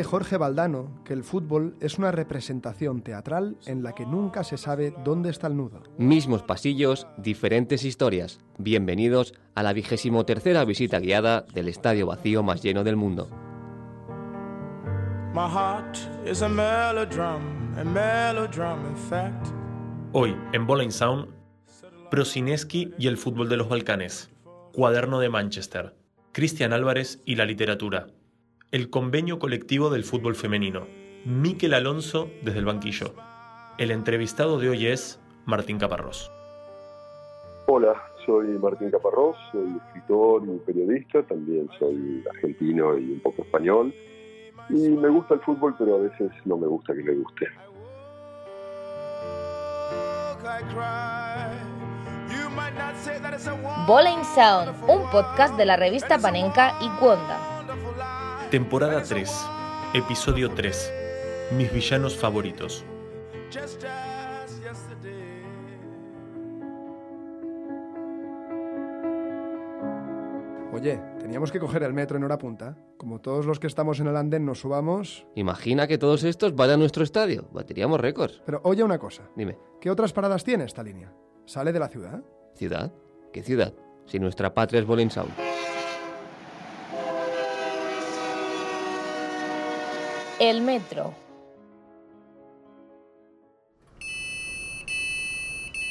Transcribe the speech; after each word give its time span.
Dice 0.00 0.08
Jorge 0.12 0.38
Valdano 0.38 1.02
que 1.04 1.12
el 1.12 1.22
fútbol 1.22 1.76
es 1.78 1.98
una 1.98 2.10
representación 2.10 3.02
teatral 3.02 3.58
en 3.66 3.82
la 3.82 3.94
que 3.94 4.06
nunca 4.06 4.44
se 4.44 4.56
sabe 4.56 4.94
dónde 5.04 5.28
está 5.28 5.46
el 5.46 5.58
nudo. 5.58 5.82
Mismos 5.98 6.42
pasillos, 6.42 7.06
diferentes 7.18 7.84
historias. 7.84 8.40
Bienvenidos 8.56 9.34
a 9.54 9.62
la 9.62 9.74
vigésimo 9.74 10.24
tercera 10.24 10.64
visita 10.64 11.00
guiada 11.00 11.42
del 11.52 11.68
estadio 11.68 12.06
vacío 12.06 12.42
más 12.42 12.62
lleno 12.62 12.82
del 12.82 12.96
mundo. 12.96 13.28
Hoy, 20.12 20.34
en 20.54 20.66
Bowling 20.66 20.92
Sound, 20.92 21.28
Prosineski 22.10 22.94
y 22.98 23.06
el 23.06 23.18
fútbol 23.18 23.50
de 23.50 23.58
los 23.58 23.68
Balcanes, 23.68 24.30
Cuaderno 24.72 25.20
de 25.20 25.28
Manchester, 25.28 25.94
Cristian 26.32 26.72
Álvarez 26.72 27.20
y 27.26 27.34
la 27.34 27.44
literatura, 27.44 28.06
el 28.72 28.88
convenio 28.88 29.40
colectivo 29.40 29.90
del 29.90 30.04
fútbol 30.04 30.36
femenino, 30.36 30.86
Miquel 31.24 31.74
Alonso 31.74 32.30
desde 32.42 32.60
el 32.60 32.64
banquillo. 32.64 33.14
El 33.78 33.90
entrevistado 33.90 34.60
de 34.60 34.68
hoy 34.68 34.86
es 34.86 35.20
Martín 35.44 35.78
Caparrós. 35.78 36.30
Hola, 37.66 38.00
soy 38.24 38.46
Martín 38.58 38.90
Caparrós, 38.90 39.36
soy 39.50 39.76
escritor 39.86 40.42
y 40.46 40.58
periodista, 40.58 41.22
también 41.24 41.68
soy 41.80 42.22
argentino 42.30 42.96
y 42.96 43.12
un 43.12 43.20
poco 43.20 43.42
español. 43.42 43.92
Y 44.68 44.88
me 44.88 45.08
gusta 45.08 45.34
el 45.34 45.40
fútbol, 45.40 45.74
pero 45.76 45.96
a 45.96 45.98
veces 45.98 46.30
no 46.44 46.56
me 46.56 46.68
gusta 46.68 46.94
que 46.94 47.02
me 47.02 47.14
guste. 47.14 47.48
Bowling 53.86 54.22
Sound, 54.34 54.74
un 54.88 55.10
podcast 55.10 55.56
de 55.56 55.66
la 55.66 55.76
revista 55.76 56.18
Panenka 56.18 56.74
y 56.80 56.88
Cuonda. 57.00 57.49
Temporada 58.50 59.00
3, 59.00 59.30
episodio 59.94 60.50
3. 60.50 60.92
Mis 61.56 61.72
villanos 61.72 62.16
favoritos. 62.16 62.84
Oye, 70.72 71.00
teníamos 71.20 71.52
que 71.52 71.60
coger 71.60 71.84
el 71.84 71.92
metro 71.92 72.16
en 72.16 72.24
hora 72.24 72.38
punta. 72.38 72.76
Como 72.96 73.20
todos 73.20 73.46
los 73.46 73.60
que 73.60 73.68
estamos 73.68 74.00
en 74.00 74.08
el 74.08 74.16
andén 74.16 74.44
nos 74.44 74.58
subamos... 74.58 75.24
Imagina 75.36 75.86
que 75.86 75.96
todos 75.96 76.24
estos 76.24 76.56
vayan 76.56 76.74
a 76.74 76.78
nuestro 76.78 77.04
estadio. 77.04 77.48
Bateríamos 77.52 78.00
récords. 78.00 78.42
Pero 78.44 78.60
oye 78.64 78.82
una 78.82 78.98
cosa. 78.98 79.30
Dime, 79.36 79.58
¿Qué 79.80 79.92
otras 79.92 80.12
paradas 80.12 80.42
tiene 80.42 80.64
esta 80.64 80.82
línea? 80.82 81.14
¿Sale 81.44 81.72
de 81.72 81.78
la 81.78 81.88
ciudad? 81.88 82.20
¿ciudad? 82.54 82.92
¿Qué 83.32 83.44
ciudad? 83.44 83.74
Si 84.06 84.18
nuestra 84.18 84.52
patria 84.52 84.80
es 84.80 84.86
Bowling 84.86 85.10
Sound. 85.10 85.30
El 90.42 90.62
metro. 90.62 91.12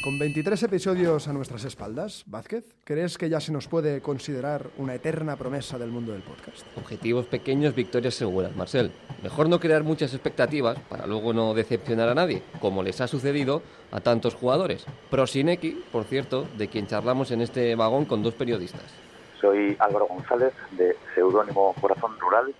Con 0.04 0.18
23 0.18 0.64
episodios 0.64 1.28
a 1.28 1.34
nuestras 1.34 1.66
espaldas, 1.66 2.24
Vázquez, 2.26 2.74
¿crees 2.84 3.20
que 3.20 3.30
ya 3.30 3.40
se 3.42 3.52
nos 3.52 3.68
puede 3.68 4.02
considerar 4.02 4.72
una 4.80 4.96
eterna 4.96 5.36
promesa 5.36 5.78
del 5.78 5.92
mundo 5.92 6.14
del 6.14 6.24
podcast? 6.24 6.66
Objetivos 6.76 7.28
pequeños, 7.28 7.76
victorias 7.76 8.16
seguras, 8.16 8.56
Marcel. 8.56 8.92
Mejor 9.22 9.50
no 9.50 9.60
crear 9.60 9.84
muchas 9.84 10.16
expectativas 10.16 10.80
para 10.90 11.06
luego 11.06 11.32
no 11.32 11.54
decepcionar 11.54 12.10
a 12.10 12.16
nadie, 12.16 12.42
como 12.60 12.82
les 12.82 13.02
ha 13.02 13.08
sucedido 13.08 13.62
a 13.92 14.00
tantos 14.00 14.34
jugadores. 14.34 14.84
Prosineki, 15.12 15.84
por 15.92 16.06
cierto, 16.06 16.48
de 16.58 16.70
quien 16.70 16.88
charlamos 16.88 17.30
en 17.30 17.42
este 17.42 17.76
vagón 17.76 18.06
con 18.06 18.24
dos 18.24 18.34
periodistas. 18.34 18.96
Soy 19.40 19.78
Álvaro 19.80 20.08
González, 20.08 20.54
de 20.72 20.98
seudónimo 21.14 21.76
Corazón 21.80 22.20
Rural. 22.20 22.56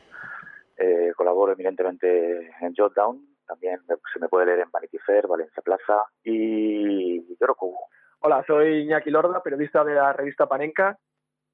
Eh, 0.82 1.12
colaboro 1.14 1.52
eminentemente 1.52 2.52
en 2.62 2.74
Jotdown. 2.74 3.20
También 3.46 3.82
se 4.14 4.20
me 4.20 4.30
puede 4.30 4.46
leer 4.46 4.60
en 4.60 4.72
Vanity 4.72 4.98
Fair, 5.00 5.28
Valencia 5.28 5.62
Plaza 5.62 6.04
y 6.24 7.36
Yoroku. 7.38 7.76
Hola, 8.22 8.44
soy 8.48 8.84
Iñaki 8.84 9.10
Lorda, 9.10 9.44
periodista 9.44 9.84
de 9.84 9.96
la 9.96 10.14
revista 10.14 10.48
Panenka, 10.48 10.98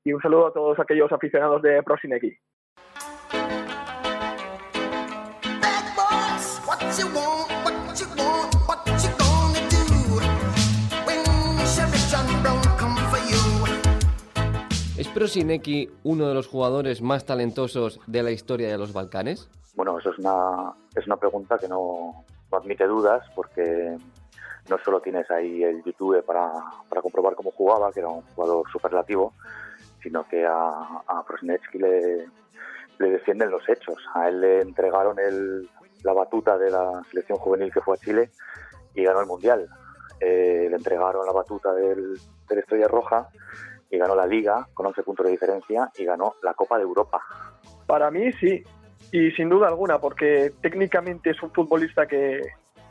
y 0.04 0.14
un 0.14 0.22
saludo 0.22 0.48
a 0.48 0.54
todos 0.54 0.80
aquellos 0.80 1.12
aficionados 1.12 1.62
de 1.64 1.82
Prosineki. 1.82 2.38
¿Es 14.98 15.10
Prosineki 15.10 15.90
uno 16.04 16.30
de 16.30 16.34
los 16.34 16.48
jugadores 16.48 17.02
más 17.02 17.26
talentosos 17.26 18.00
de 18.08 18.24
la 18.24 18.32
historia 18.32 18.70
de 18.70 18.78
los 18.78 18.94
Balcanes? 18.94 19.50
Bueno, 19.76 20.00
eso 20.00 20.12
es 20.12 20.20
una, 20.20 20.74
es 20.96 21.06
una 21.06 21.18
pregunta 21.18 21.58
que 21.58 21.68
no, 21.68 22.24
admite 22.50 22.88
dudas 22.88 23.28
porque 23.36 23.98
no 24.70 24.78
solo 24.86 25.02
tienes 25.02 25.30
ahí 25.30 25.64
el 25.64 25.84
YouTube 25.84 26.24
para, 26.24 26.50
para 26.88 27.02
comprobar 27.02 27.36
cómo 27.36 27.52
jugaba, 27.52 27.92
que 27.92 28.00
era 28.00 28.08
un 28.08 28.22
jugador 28.22 28.72
superlativo, 28.72 29.34
sino 30.02 30.26
que 30.30 30.46
a, 30.46 31.02
a 31.06 31.26
Prosinecki 31.28 31.78
le, 31.78 32.30
le 32.98 33.10
defienden 33.10 33.52
los 33.52 33.68
hechos. 33.68 33.98
A 34.14 34.30
él 34.30 34.40
le 34.40 34.62
entregaron 34.62 35.20
el, 35.20 35.70
la 36.04 36.14
batuta 36.14 36.58
de 36.58 36.72
la 36.72 37.02
selección 37.10 37.38
juvenil 37.38 37.70
que 37.74 37.82
fue 37.82 37.96
a 37.96 38.00
Chile 38.00 38.32
y 38.94 39.04
ganó 39.04 39.20
el 39.20 39.28
Mundial. 39.28 39.68
Eh, 40.22 40.68
le 40.70 40.76
entregaron 40.78 41.26
la 41.26 41.34
batuta 41.34 41.74
del, 41.74 42.18
del 42.48 42.60
Estrella 42.60 42.88
Roja 42.88 43.28
ganó 43.98 44.16
la 44.16 44.26
Liga 44.26 44.68
con 44.74 44.86
11 44.88 45.04
puntos 45.04 45.26
de 45.26 45.32
diferencia 45.32 45.92
y 45.98 46.06
ganó 46.06 46.36
la 46.44 46.54
Copa 46.54 46.78
de 46.78 46.84
Europa. 46.84 47.22
Para 47.86 48.12
mí 48.12 48.32
sí, 48.34 48.64
y 49.12 49.32
sin 49.32 49.50
duda 49.50 49.68
alguna, 49.68 50.00
porque 50.00 50.54
técnicamente 50.62 51.32
es 51.32 51.42
un 51.42 51.52
futbolista 51.52 52.08
que, 52.08 52.42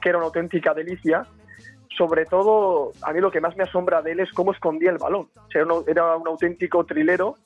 que 0.01 0.09
era 0.09 0.19
una 0.19 0.27
auténtica 0.27 0.75
delicia. 0.75 1.27
Sobre 1.97 2.27
todo, 2.27 2.93
a 3.03 3.13
mí 3.13 3.21
lo 3.21 3.31
que 3.31 3.41
más 3.41 3.57
me 3.57 3.65
asombra 3.65 4.03
de 4.03 4.13
él 4.13 4.21
es 4.21 4.33
cómo 4.33 4.53
escondía 4.53 4.91
el 4.91 4.99
balón. 4.99 5.29
O 5.37 5.85
era 5.87 6.17
un 6.17 6.27
auténtico 6.27 6.85
trilero 6.85 7.37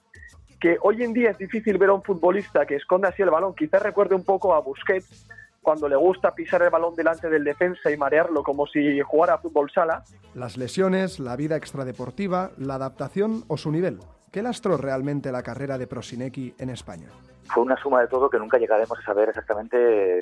que 0.60 0.76
hoy 0.82 1.02
en 1.02 1.12
día 1.12 1.30
es 1.30 1.38
difícil 1.38 1.78
ver 1.78 1.90
a 1.90 1.94
un 1.94 2.02
futbolista 2.02 2.66
que 2.66 2.76
esconda 2.76 3.08
así 3.08 3.22
el 3.22 3.30
balón. 3.30 3.54
Quizás 3.54 3.82
recuerde 3.82 4.14
un 4.14 4.24
poco 4.24 4.54
a 4.54 4.60
Busquets, 4.60 5.28
cuando 5.62 5.88
le 5.88 5.96
gusta 5.96 6.34
pisar 6.34 6.62
el 6.62 6.70
balón 6.70 6.94
delante 6.94 7.28
del 7.28 7.44
defensa 7.44 7.90
y 7.90 7.96
marearlo 7.96 8.42
como 8.42 8.66
si 8.66 9.00
jugara 9.00 9.34
a 9.34 9.38
fútbol 9.38 9.70
sala. 9.70 10.04
Las 10.34 10.56
lesiones, 10.56 11.20
la 11.20 11.36
vida 11.36 11.56
extradeportiva, 11.56 12.52
la 12.56 12.74
adaptación 12.74 13.44
o 13.48 13.56
su 13.56 13.70
nivel. 13.70 13.98
¿Qué 14.30 14.42
lastró 14.42 14.76
realmente 14.76 15.32
la 15.32 15.42
carrera 15.42 15.78
de 15.78 15.86
Prosineki 15.86 16.54
en 16.58 16.70
España? 16.70 17.08
fue 17.54 17.62
una 17.62 17.78
suma 17.78 18.02
de 18.02 18.08
todo 18.08 18.28
que 18.28 18.38
nunca 18.38 18.58
llegaremos 18.58 18.98
a 18.98 19.02
saber 19.02 19.30
exactamente 19.30 19.76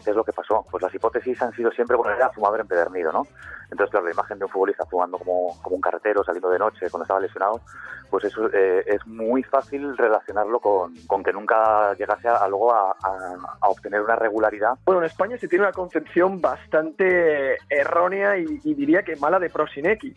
qué 0.05 0.11
es 0.11 0.15
lo 0.15 0.22
que 0.22 0.33
pasó. 0.33 0.65
Pues 0.71 0.81
las 0.81 0.94
hipótesis 0.94 1.43
han 1.43 1.53
sido 1.55 1.72
siempre, 1.72 1.97
bueno, 1.97 2.15
era 2.15 2.31
fumador 2.31 2.61
empedernido, 2.61 3.11
¿no? 3.11 3.27
Entonces, 3.69 3.91
claro, 3.91 4.06
la 4.06 4.12
imagen 4.12 4.39
de 4.39 4.45
un 4.45 4.50
futbolista 4.53 4.87
fumando 4.87 5.19
como, 5.19 5.61
como 5.61 5.75
un 5.75 5.83
carretero, 5.83 6.22
saliendo 6.22 6.50
de 6.50 6.61
noche, 6.61 6.89
cuando 6.89 7.03
estaba 7.03 7.19
lesionado, 7.19 7.62
pues 8.11 8.22
eso 8.27 8.49
eh, 8.53 8.84
es 8.87 9.05
muy 9.09 9.43
fácil 9.43 9.97
relacionarlo 9.99 10.61
con, 10.61 10.95
con 11.09 11.25
que 11.25 11.33
nunca 11.33 11.95
llegase 11.95 12.28
a, 12.28 12.37
a 12.37 12.49
luego 12.49 12.72
a, 12.72 12.93
a- 12.93 13.56
a 13.61 13.69
obtener 13.71 14.03
una 14.03 14.15
regularidad. 14.15 14.75
Bueno, 14.84 15.00
en 15.00 15.06
España 15.06 15.37
se 15.37 15.49
tiene 15.49 15.65
una 15.65 15.72
concepción 15.72 16.41
bastante 16.41 17.56
errónea 17.69 18.39
y, 18.39 18.61
y 18.62 18.75
diría 18.75 19.03
que 19.03 19.16
mala 19.16 19.41
de 19.41 19.50
Prosineki. 19.50 20.15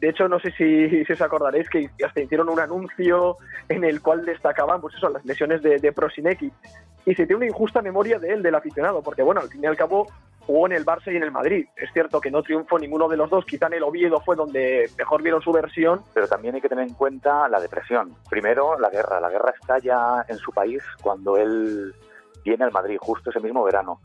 De 0.00 0.08
hecho, 0.08 0.28
no 0.28 0.40
sé 0.40 0.50
si, 0.52 1.04
si 1.04 1.12
os 1.12 1.20
acordaréis 1.20 1.68
que 1.68 1.90
hasta 2.04 2.22
hicieron 2.22 2.48
un 2.48 2.58
anuncio 2.58 3.36
en 3.68 3.84
el 3.84 4.00
cual 4.00 4.24
destacaban 4.24 4.80
pues 4.80 4.94
eso, 4.94 5.10
las 5.10 5.24
lesiones 5.26 5.62
de, 5.62 5.78
de. 5.78 6.52
Y 7.06 7.14
se 7.14 7.26
tiene 7.26 7.36
una 7.36 7.46
injusta 7.46 7.82
memoria 7.82 8.18
de 8.18 8.32
él, 8.32 8.42
del 8.42 8.54
aficionado, 8.54 9.02
porque 9.02 9.22
bueno, 9.22 9.40
al 9.42 9.48
fin 9.48 9.62
y 9.62 9.66
al 9.66 9.76
cabo 9.76 10.06
jugó 10.46 10.66
en 10.66 10.72
el 10.72 10.86
Barça 10.86 11.12
y 11.12 11.16
en 11.16 11.22
el 11.22 11.30
Madrid. 11.30 11.66
Es 11.76 11.92
cierto 11.92 12.20
que 12.20 12.30
no 12.30 12.42
triunfó 12.42 12.78
ninguno 12.78 13.08
de 13.08 13.16
los 13.18 13.28
dos, 13.28 13.44
quizá 13.44 13.66
en 13.66 13.74
el 13.74 13.82
Oviedo 13.82 14.20
fue 14.20 14.36
donde 14.36 14.90
mejor 14.96 15.22
vieron 15.22 15.42
su 15.42 15.52
versión, 15.52 16.02
Pero 16.14 16.28
también 16.28 16.54
hay 16.54 16.60
que 16.60 16.68
tener 16.68 16.88
en 16.88 16.94
cuenta 16.94 17.46
la 17.48 17.60
depresión. 17.60 18.14
Primero, 18.28 18.78
la 18.78 18.88
guerra. 18.88 19.20
La 19.20 19.28
guerra 19.28 19.52
estalla 19.60 20.24
en 20.28 20.38
su 20.38 20.50
país 20.50 20.82
cuando 21.02 21.36
él 21.36 21.94
viene 22.42 22.64
al 22.64 22.72
Madrid, 22.72 22.96
justo 22.98 23.30
ese 23.30 23.40
mismo 23.40 23.62
verano. 23.62 24.00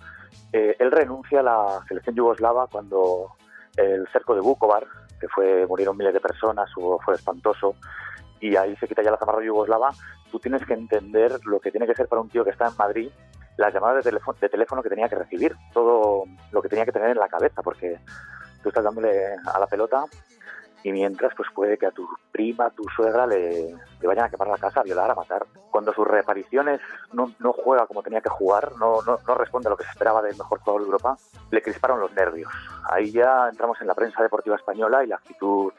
Eh, 0.51 0.75
él 0.77 0.91
renuncia 0.91 1.39
a 1.39 1.43
la 1.43 1.85
selección 1.87 2.15
yugoslava 2.15 2.67
cuando 2.67 3.31
el 3.77 4.07
cerco 4.09 4.35
de 4.35 4.41
Vukovar, 4.41 4.85
que 5.19 5.27
fue 5.27 5.65
murieron 5.67 5.97
miles 5.97 6.13
de 6.13 6.19
personas, 6.19 6.69
hubo- 6.77 6.99
fue 6.99 7.15
espantoso, 7.15 7.75
y 8.39 8.55
ahí 8.55 8.75
se 8.77 8.87
quita 8.87 9.01
ya 9.01 9.11
la 9.11 9.17
zamarra 9.17 9.43
yugoslava. 9.43 9.89
Tú 10.31 10.39
tienes 10.39 10.65
que 10.65 10.73
entender 10.73 11.39
lo 11.45 11.59
que 11.59 11.71
tiene 11.71 11.87
que 11.87 11.95
ser 11.95 12.07
para 12.07 12.21
un 12.21 12.29
tío 12.29 12.43
que 12.43 12.49
está 12.51 12.67
en 12.67 12.77
Madrid 12.77 13.09
las 13.57 13.73
llamadas 13.73 14.03
de 14.03 14.11
teléfono, 14.11 14.37
de 14.41 14.49
teléfono 14.49 14.83
que 14.83 14.89
tenía 14.89 15.07
que 15.07 15.15
recibir, 15.15 15.55
todo 15.73 16.25
lo 16.51 16.61
que 16.61 16.67
tenía 16.67 16.83
que 16.85 16.91
tener 16.91 17.11
en 17.11 17.17
la 17.17 17.29
cabeza, 17.29 17.61
porque 17.61 17.97
tú 18.61 18.67
estás 18.69 18.83
dándole 18.83 19.09
a 19.45 19.57
la 19.59 19.65
pelota 19.67 20.03
y 20.85 20.91
mientras 20.91 21.33
pues 21.35 21.49
puede 21.51 21.79
que 21.79 21.87
a 21.87 21.91
tu 21.91 22.07
prima, 22.31 22.69
tu 22.69 22.83
suegra 22.95 23.25
le, 23.25 23.71
le 23.71 24.07
vayan 24.07 24.25
a 24.25 24.29
quemar 24.29 24.49
la 24.49 24.59
casa, 24.59 24.81
a 24.81 24.83
violar, 24.83 25.09
a 25.09 25.15
matar. 25.15 25.43
Cuando 25.71 25.91
sus 25.91 26.07
reapariciones 26.07 26.79
no, 27.11 27.33
no 27.39 27.53
juega 27.53 27.87
como 27.87 28.03
tenía 28.03 28.21
que 28.21 28.29
jugar, 28.29 28.73
no, 28.77 29.01
no, 29.01 29.17
no 29.27 29.33
responde 29.33 29.67
a 29.67 29.71
lo 29.71 29.77
que 29.77 29.83
se 29.83 29.89
esperaba 29.89 30.21
del 30.21 30.37
mejor 30.37 30.59
jugador 30.59 30.81
de 30.83 30.85
Europa, 30.85 31.17
le 31.49 31.63
crisparon 31.63 31.99
los 31.99 32.13
nervios. 32.13 32.51
Ahí 32.87 33.09
ya 33.11 33.49
entramos 33.49 33.81
en 33.81 33.87
la 33.87 33.95
prensa 33.95 34.21
deportiva 34.21 34.57
española 34.57 35.03
y 35.03 35.07
la 35.07 35.15
actitud 35.15 35.73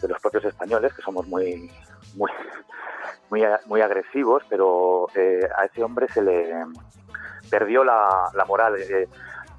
de 0.00 0.08
los 0.08 0.18
propios 0.22 0.46
españoles, 0.46 0.94
que 0.94 1.02
somos 1.02 1.26
muy, 1.26 1.70
muy, 2.14 2.30
muy, 3.28 3.44
muy 3.66 3.80
agresivos, 3.82 4.42
pero 4.48 5.08
eh, 5.14 5.46
a 5.54 5.66
ese 5.66 5.84
hombre 5.84 6.08
se 6.08 6.22
le, 6.22 6.64
perdió 7.50 7.84
la, 7.84 8.30
la 8.32 8.46
moral. 8.46 8.76
eh, 8.80 9.06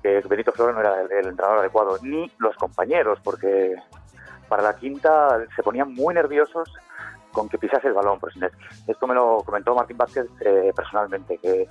que 0.01 0.23
Benito 0.27 0.51
Floro 0.51 0.73
no 0.73 0.79
era 0.79 1.01
el, 1.01 1.11
el 1.11 1.27
entrenador 1.27 1.59
adecuado, 1.59 1.99
ni 2.01 2.31
los 2.39 2.55
compañeros, 2.55 3.19
porque 3.23 3.75
para 4.51 4.63
la 4.63 4.75
quinta 4.75 5.39
se 5.55 5.63
ponían 5.63 5.93
muy 5.93 6.13
nerviosos 6.13 6.69
con 7.31 7.47
que 7.47 7.57
pisase 7.57 7.87
el 7.87 7.93
balón. 7.93 8.19
Pues 8.19 8.35
esto 8.85 9.07
me 9.07 9.15
lo 9.15 9.37
comentó 9.45 9.73
Martín 9.73 9.95
Vázquez 9.95 10.25
eh, 10.41 10.73
personalmente, 10.75 11.37
que 11.37 11.69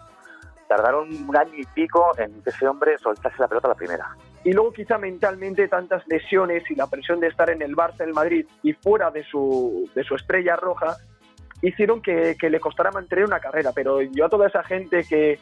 tardaron 0.66 1.10
un 1.28 1.36
año 1.36 1.52
y 1.54 1.66
pico 1.74 2.12
en 2.16 2.42
que 2.42 2.48
ese 2.48 2.66
hombre 2.66 2.96
soltase 2.96 3.36
la 3.38 3.48
pelota 3.48 3.68
la 3.68 3.74
primera. 3.74 4.16
Y 4.44 4.54
luego 4.54 4.72
quizá 4.72 4.96
mentalmente 4.96 5.68
tantas 5.68 6.02
lesiones 6.08 6.62
y 6.70 6.74
la 6.74 6.86
presión 6.86 7.20
de 7.20 7.26
estar 7.26 7.50
en 7.50 7.60
el 7.60 7.76
Barça, 7.76 8.00
el 8.00 8.14
Madrid 8.14 8.46
y 8.62 8.72
fuera 8.72 9.10
de 9.10 9.24
su, 9.24 9.90
de 9.94 10.02
su 10.02 10.14
estrella 10.14 10.56
roja 10.56 10.96
hicieron 11.60 12.00
que, 12.00 12.34
le 12.40 12.60
costara 12.60 12.90
mantener 12.92 13.26
una 13.26 13.40
carrera. 13.40 13.72
Pero 13.74 14.00
yo 14.00 14.24
a 14.24 14.30
toda 14.30 14.46
esa 14.46 14.64
gente 14.64 15.04
que, 15.06 15.38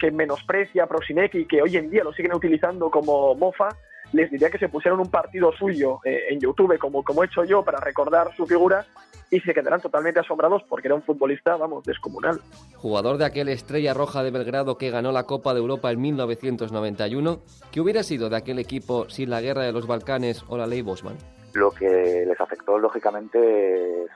que 0.00 0.10
menosprecia 0.10 0.84
a 0.84 0.86
Prosinecki 0.86 1.40
y 1.40 1.46
que 1.46 1.60
hoy 1.60 1.76
en 1.76 1.90
día 1.90 2.02
lo 2.02 2.14
siguen 2.14 2.32
utilizando 2.34 2.90
como 2.90 3.34
mofa, 3.34 3.68
les 4.12 4.30
diría 4.30 4.50
que 4.50 4.58
se 4.58 4.68
pusieran 4.68 5.00
un 5.00 5.10
partido 5.10 5.52
suyo 5.52 6.00
eh, 6.04 6.24
en 6.30 6.40
YouTube, 6.40 6.78
como, 6.78 7.02
como 7.02 7.22
he 7.22 7.26
hecho 7.26 7.44
yo, 7.44 7.64
para 7.64 7.80
recordar 7.80 8.34
su 8.36 8.46
figura 8.46 8.84
y 9.32 9.40
se 9.40 9.54
quedarán 9.54 9.80
totalmente 9.80 10.20
asombrados 10.20 10.62
porque 10.68 10.88
era 10.88 10.94
un 10.94 11.02
futbolista, 11.02 11.56
vamos, 11.56 11.84
descomunal. 11.84 12.38
Jugador 12.76 13.16
de 13.16 13.24
aquel 13.24 13.48
Estrella 13.48 13.94
Roja 13.94 14.22
de 14.22 14.30
Belgrado 14.30 14.76
que 14.76 14.90
ganó 14.90 15.10
la 15.10 15.24
Copa 15.24 15.54
de 15.54 15.60
Europa 15.60 15.90
en 15.90 16.02
1991, 16.02 17.40
¿qué 17.70 17.80
hubiera 17.80 18.02
sido 18.02 18.28
de 18.28 18.36
aquel 18.36 18.58
equipo 18.58 19.08
sin 19.08 19.30
la 19.30 19.40
guerra 19.40 19.62
de 19.62 19.72
los 19.72 19.86
Balcanes 19.86 20.44
o 20.48 20.58
la 20.58 20.66
ley 20.66 20.82
Bosman? 20.82 21.16
Lo 21.54 21.70
que 21.70 22.24
les 22.26 22.38
afectó, 22.38 22.78
lógicamente, 22.78 24.06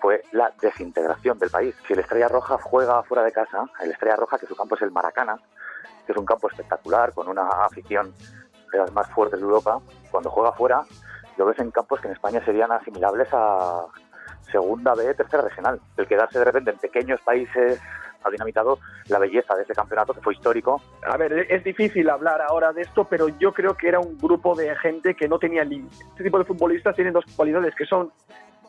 fue 0.00 0.22
la 0.30 0.52
desintegración 0.60 1.40
del 1.40 1.50
país. 1.50 1.74
Si 1.86 1.92
el 1.94 1.98
Estrella 1.98 2.28
Roja 2.28 2.56
juega 2.58 3.02
fuera 3.02 3.24
de 3.24 3.32
casa, 3.32 3.64
el 3.82 3.90
Estrella 3.90 4.16
Roja, 4.16 4.38
que 4.38 4.46
su 4.46 4.54
campo 4.54 4.76
es 4.76 4.82
el 4.82 4.92
Maracana, 4.92 5.36
que 6.06 6.12
es 6.12 6.18
un 6.18 6.24
campo 6.24 6.48
espectacular, 6.48 7.12
con 7.12 7.28
una 7.28 7.48
afición 7.48 8.14
de 8.72 8.78
las 8.78 8.92
más 8.92 9.08
fuertes 9.10 9.38
de 9.38 9.44
Europa, 9.44 9.78
cuando 10.10 10.30
juega 10.30 10.52
fuera, 10.52 10.82
lo 11.36 11.46
ves 11.46 11.58
en 11.58 11.70
campos 11.70 12.00
que 12.00 12.08
en 12.08 12.14
España 12.14 12.44
serían 12.44 12.72
asimilables 12.72 13.28
a 13.32 13.86
segunda 14.50 14.94
B, 14.94 15.14
tercera 15.14 15.42
regional. 15.42 15.80
El 15.96 16.06
quedarse 16.06 16.38
de 16.38 16.44
repente 16.44 16.70
en 16.70 16.78
pequeños 16.78 17.20
países 17.22 17.80
ha 18.24 18.30
dinamitado 18.30 18.78
la 19.08 19.18
belleza 19.18 19.54
de 19.56 19.62
ese 19.62 19.74
campeonato 19.74 20.14
que 20.14 20.20
fue 20.20 20.34
histórico. 20.34 20.80
A 21.02 21.16
ver, 21.16 21.46
es 21.50 21.64
difícil 21.64 22.08
hablar 22.08 22.40
ahora 22.40 22.72
de 22.72 22.82
esto, 22.82 23.04
pero 23.04 23.28
yo 23.28 23.52
creo 23.52 23.74
que 23.74 23.88
era 23.88 23.98
un 23.98 24.16
grupo 24.18 24.54
de 24.54 24.74
gente 24.76 25.14
que 25.14 25.28
no 25.28 25.38
tenía 25.38 25.64
límite. 25.64 25.96
Este 26.10 26.24
tipo 26.24 26.38
de 26.38 26.44
futbolistas 26.44 26.94
tienen 26.94 27.12
dos 27.12 27.24
cualidades 27.34 27.74
que 27.74 27.84
son 27.84 28.12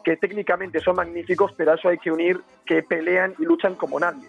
que 0.04 0.18
técnicamente 0.18 0.82
son 0.82 0.98
magníficos, 0.98 1.54
pero 1.56 1.72
a 1.72 1.76
eso 1.76 1.88
hay 1.88 1.98
que 1.98 2.12
unir 2.12 2.42
que 2.66 2.84
pelean 2.84 3.36
y 3.40 3.46
luchan 3.46 3.76
como 3.76 4.00
nadie. 4.00 4.28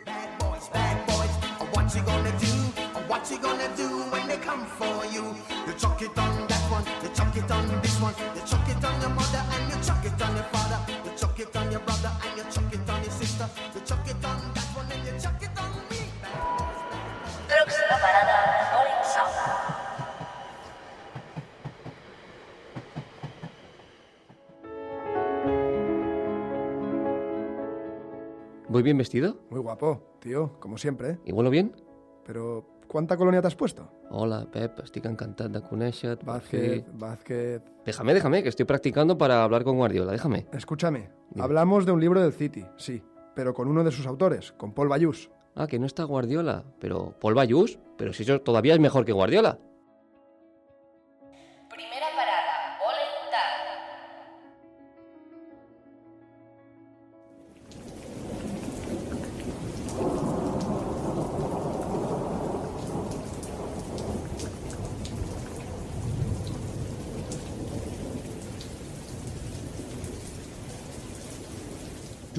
¿Voy 28.75 28.83
bien 28.83 28.99
vestido? 28.99 29.37
Muy 29.51 29.61
guapo, 29.61 30.03
tío, 30.19 30.59
como 30.59 30.79
siempre. 30.79 31.11
¿eh? 31.11 31.19
¿Y 31.27 31.31
huelo 31.33 31.49
bien? 31.49 31.77
Pero, 32.27 32.67
¿cuánta 32.89 33.17
colonia 33.17 33.41
te 33.41 33.47
has 33.47 33.55
puesto? 33.55 33.89
Hola, 34.11 34.49
Pep, 34.51 34.81
estic 34.83 35.05
encantat 35.07 35.53
de 35.53 35.61
conèixer-te. 35.63 36.25
per 36.25 36.33
Vázquez. 36.35 36.85
Vázquez. 36.93 37.63
Déjame, 37.87 38.15
déjame, 38.15 38.43
que 38.43 38.49
estoy 38.49 38.65
practicando 38.65 39.17
para 39.17 39.45
hablar 39.45 39.63
con 39.63 39.77
Guardiola, 39.77 40.11
déjame. 40.11 40.49
Escúchame, 40.53 41.09
Dime. 41.31 41.45
hablamos 41.45 41.87
de 41.87 41.93
un 41.93 42.01
libro 42.01 42.21
del 42.21 42.33
City, 42.33 42.67
sí, 42.77 43.01
pero 43.37 43.55
con 43.55 43.69
uno 43.69 43.85
de 43.85 43.93
sus 43.93 44.09
autores, 44.09 44.51
con 44.57 44.73
Paul 44.75 44.89
Bayús. 44.89 45.31
Ah, 45.55 45.69
que 45.69 45.79
no 45.79 45.87
está 45.87 46.03
Guardiola, 46.03 46.65
pero 46.81 47.15
Paul 47.21 47.35
Bayús, 47.35 47.79
pero 47.97 48.13
si 48.13 48.25
eso 48.25 48.41
todavía 48.41 48.75
es 48.75 48.81
mejor 48.81 49.05
que 49.05 49.13
Guardiola. 49.13 49.61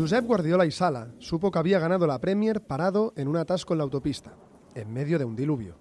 Josep 0.06 0.28
Guardiola 0.28 0.68
y 0.68 0.72
Sala 0.72 1.08
supo 1.18 1.50
que 1.50 1.58
había 1.58 1.80
ganado 1.80 2.06
la 2.06 2.22
Premier 2.22 2.62
parado 2.62 3.12
en 3.16 3.28
un 3.28 3.38
atasco 3.38 3.74
en 3.74 3.80
la 3.80 3.86
autopista, 3.86 4.36
en 4.76 4.94
medio 4.94 5.18
de 5.18 5.26
un 5.26 5.36
diluvio. 5.36 5.78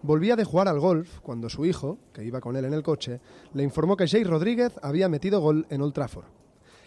Volvía 0.00 0.36
de 0.36 0.44
jugar 0.44 0.68
al 0.68 0.78
golf 0.78 1.18
cuando 1.22 1.48
su 1.48 1.66
hijo, 1.66 1.98
que 2.12 2.22
iba 2.22 2.40
con 2.40 2.54
él 2.54 2.66
en 2.66 2.72
el 2.72 2.84
coche, 2.84 3.20
le 3.52 3.64
informó 3.64 3.96
que 3.96 4.06
Jay 4.06 4.22
Rodríguez 4.22 4.78
había 4.80 5.08
metido 5.08 5.40
gol 5.40 5.66
en 5.70 5.82
Old 5.82 5.92
Trafford. 5.92 6.26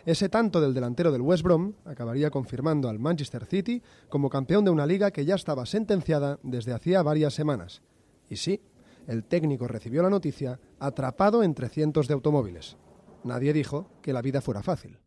Ese 0.05 0.29
tanto 0.29 0.61
del 0.61 0.73
delantero 0.73 1.11
del 1.11 1.23
West 1.23 1.43
Brom 1.43 1.73
acabaría 1.83 2.31
confirmando 2.31 2.87
al 2.87 2.99
Manchester 2.99 3.43
City 3.43 3.83
como 4.07 4.29
campeón 4.29 4.63
de 4.63 4.71
una 4.71 4.85
liga 4.85 5.11
que 5.11 5.25
ya 5.25 5.35
estaba 5.35 5.65
sentenciada 5.65 6.39
desde 6.41 6.71
hacía 6.71 7.03
varias 7.03 7.33
semanas. 7.33 7.81
Y 8.29 8.37
sí, 8.37 8.61
el 9.07 9.25
técnico 9.25 9.67
recibió 9.67 10.03
la 10.03 10.09
noticia 10.09 10.61
atrapado 10.79 11.43
entre 11.43 11.67
cientos 11.67 12.07
de 12.07 12.13
automóviles. 12.13 12.77
Nadie 13.25 13.51
dijo 13.51 13.89
que 14.01 14.13
la 14.13 14.21
vida 14.21 14.39
fuera 14.39 14.63
fácil. 14.63 14.99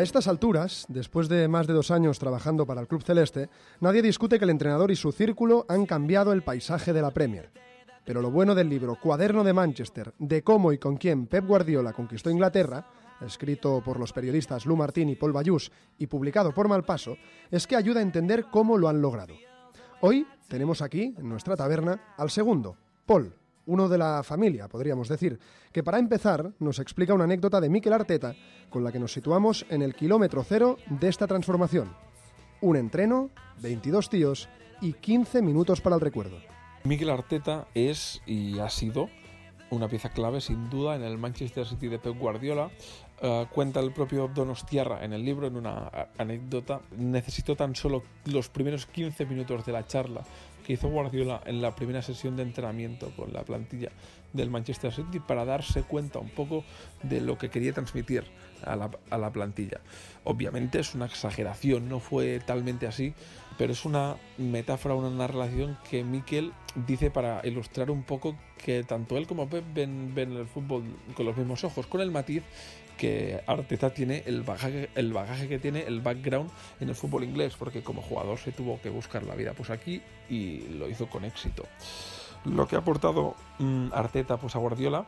A 0.00 0.02
estas 0.02 0.28
alturas, 0.28 0.86
después 0.88 1.28
de 1.28 1.46
más 1.46 1.66
de 1.66 1.74
dos 1.74 1.90
años 1.90 2.18
trabajando 2.18 2.64
para 2.64 2.80
el 2.80 2.88
Club 2.88 3.02
Celeste, 3.02 3.50
nadie 3.80 4.00
discute 4.00 4.38
que 4.38 4.44
el 4.44 4.50
entrenador 4.50 4.90
y 4.90 4.96
su 4.96 5.12
círculo 5.12 5.66
han 5.68 5.84
cambiado 5.84 6.32
el 6.32 6.40
paisaje 6.40 6.94
de 6.94 7.02
la 7.02 7.10
Premier. 7.10 7.50
Pero 8.06 8.22
lo 8.22 8.30
bueno 8.30 8.54
del 8.54 8.70
libro 8.70 8.96
Cuaderno 8.98 9.44
de 9.44 9.52
Manchester, 9.52 10.14
de 10.18 10.42
cómo 10.42 10.72
y 10.72 10.78
con 10.78 10.96
quién 10.96 11.26
Pep 11.26 11.46
Guardiola 11.46 11.92
conquistó 11.92 12.30
Inglaterra, 12.30 12.86
escrito 13.20 13.82
por 13.84 14.00
los 14.00 14.14
periodistas 14.14 14.64
Lou 14.64 14.74
Martín 14.74 15.10
y 15.10 15.16
Paul 15.16 15.34
Bayús 15.34 15.70
y 15.98 16.06
publicado 16.06 16.54
por 16.54 16.66
Malpaso, 16.66 17.18
es 17.50 17.66
que 17.66 17.76
ayuda 17.76 18.00
a 18.00 18.02
entender 18.02 18.46
cómo 18.50 18.78
lo 18.78 18.88
han 18.88 19.02
logrado. 19.02 19.34
Hoy 20.00 20.26
tenemos 20.48 20.80
aquí, 20.80 21.14
en 21.18 21.28
nuestra 21.28 21.56
taberna, 21.56 22.14
al 22.16 22.30
segundo, 22.30 22.78
Paul, 23.04 23.34
uno 23.70 23.88
de 23.88 23.98
la 23.98 24.24
familia, 24.24 24.66
podríamos 24.66 25.08
decir, 25.08 25.38
que 25.70 25.84
para 25.84 26.00
empezar 26.00 26.50
nos 26.58 26.80
explica 26.80 27.14
una 27.14 27.24
anécdota 27.24 27.60
de 27.60 27.70
Mikel 27.70 27.92
Arteta 27.92 28.34
con 28.68 28.82
la 28.82 28.90
que 28.90 28.98
nos 28.98 29.12
situamos 29.12 29.64
en 29.70 29.82
el 29.82 29.94
kilómetro 29.94 30.42
cero 30.42 30.76
de 30.88 31.08
esta 31.08 31.28
transformación. 31.28 31.94
Un 32.60 32.76
entreno, 32.76 33.30
22 33.62 34.10
tíos 34.10 34.48
y 34.80 34.94
15 34.94 35.40
minutos 35.40 35.80
para 35.80 35.94
el 35.94 36.00
recuerdo. 36.00 36.38
Miguel 36.82 37.10
Arteta 37.10 37.68
es 37.74 38.20
y 38.26 38.58
ha 38.58 38.68
sido 38.70 39.08
una 39.70 39.86
pieza 39.86 40.08
clave 40.08 40.40
sin 40.40 40.68
duda 40.68 40.96
en 40.96 41.02
el 41.02 41.16
Manchester 41.16 41.64
City 41.64 41.86
de 41.86 42.00
Pep 42.00 42.18
Guardiola. 42.18 42.70
Eh, 43.22 43.46
cuenta 43.52 43.78
el 43.78 43.92
propio 43.92 44.26
Donostiarra 44.26 45.04
en 45.04 45.12
el 45.12 45.24
libro, 45.24 45.46
en 45.46 45.54
una 45.54 46.08
anécdota. 46.18 46.80
Necesitó 46.96 47.54
tan 47.54 47.76
solo 47.76 48.02
los 48.24 48.48
primeros 48.48 48.86
15 48.86 49.26
minutos 49.26 49.64
de 49.64 49.72
la 49.72 49.86
charla 49.86 50.24
hizo 50.72 50.88
Guardiola 50.88 51.42
en 51.46 51.60
la 51.62 51.74
primera 51.74 52.02
sesión 52.02 52.36
de 52.36 52.42
entrenamiento 52.42 53.10
con 53.16 53.32
la 53.32 53.42
plantilla 53.44 53.90
del 54.32 54.50
Manchester 54.50 54.92
City 54.92 55.20
para 55.20 55.44
darse 55.44 55.82
cuenta 55.82 56.18
un 56.18 56.30
poco 56.30 56.64
de 57.02 57.20
lo 57.20 57.36
que 57.38 57.50
quería 57.50 57.72
transmitir 57.72 58.24
a 58.64 58.76
la, 58.76 58.90
a 59.10 59.18
la 59.18 59.32
plantilla. 59.32 59.80
Obviamente 60.24 60.78
es 60.78 60.94
una 60.94 61.06
exageración, 61.06 61.88
no 61.88 61.98
fue 61.98 62.40
talmente 62.40 62.86
así, 62.86 63.14
pero 63.60 63.72
es 63.72 63.84
una 63.84 64.16
metáfora, 64.38 64.94
una, 64.94 65.26
relación 65.26 65.76
que 65.90 66.02
Mikel 66.02 66.52
dice 66.86 67.10
para 67.10 67.40
ilustrar 67.44 67.90
un 67.90 68.04
poco 68.04 68.36
que 68.56 68.84
tanto 68.84 69.18
él 69.18 69.26
como 69.26 69.50
Pep 69.50 69.64
ven 69.74 70.14
el 70.16 70.46
fútbol 70.46 70.84
con 71.14 71.26
los 71.26 71.36
mismos 71.36 71.62
ojos, 71.64 71.86
con 71.86 72.00
el 72.00 72.10
matiz 72.10 72.42
que 73.00 73.42
Arteta 73.46 73.94
tiene 73.94 74.22
el 74.26 74.42
bagaje, 74.42 74.90
el 74.94 75.14
bagaje 75.14 75.48
que 75.48 75.58
tiene, 75.58 75.84
el 75.84 76.02
background 76.02 76.50
en 76.80 76.90
el 76.90 76.94
fútbol 76.94 77.24
inglés, 77.24 77.54
porque 77.58 77.82
como 77.82 78.02
jugador 78.02 78.38
se 78.38 78.52
tuvo 78.52 78.78
que 78.82 78.90
buscar 78.90 79.22
la 79.22 79.34
vida 79.34 79.54
pues 79.54 79.70
aquí 79.70 80.02
y 80.28 80.68
lo 80.76 80.86
hizo 80.86 81.08
con 81.08 81.24
éxito. 81.24 81.64
Lo 82.44 82.68
que 82.68 82.76
ha 82.76 82.80
aportado 82.80 83.36
mm, 83.58 83.86
Arteta 83.94 84.36
pues 84.36 84.54
a 84.54 84.58
Guardiola 84.58 85.06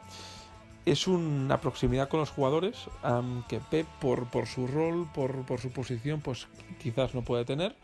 es 0.87 1.07
una 1.07 1.61
proximidad 1.61 2.09
con 2.09 2.21
los 2.21 2.31
jugadores 2.31 2.79
am, 3.03 3.45
que 3.47 3.61
Pep 3.61 3.87
por, 4.01 4.47
su 4.47 4.67
rol, 4.67 5.07
por, 5.13 5.61
su 5.61 5.71
posición, 5.71 6.23
pues 6.23 6.49
quizás 6.83 7.15
no 7.15 7.21
puede 7.21 7.45
tener. 7.45 7.77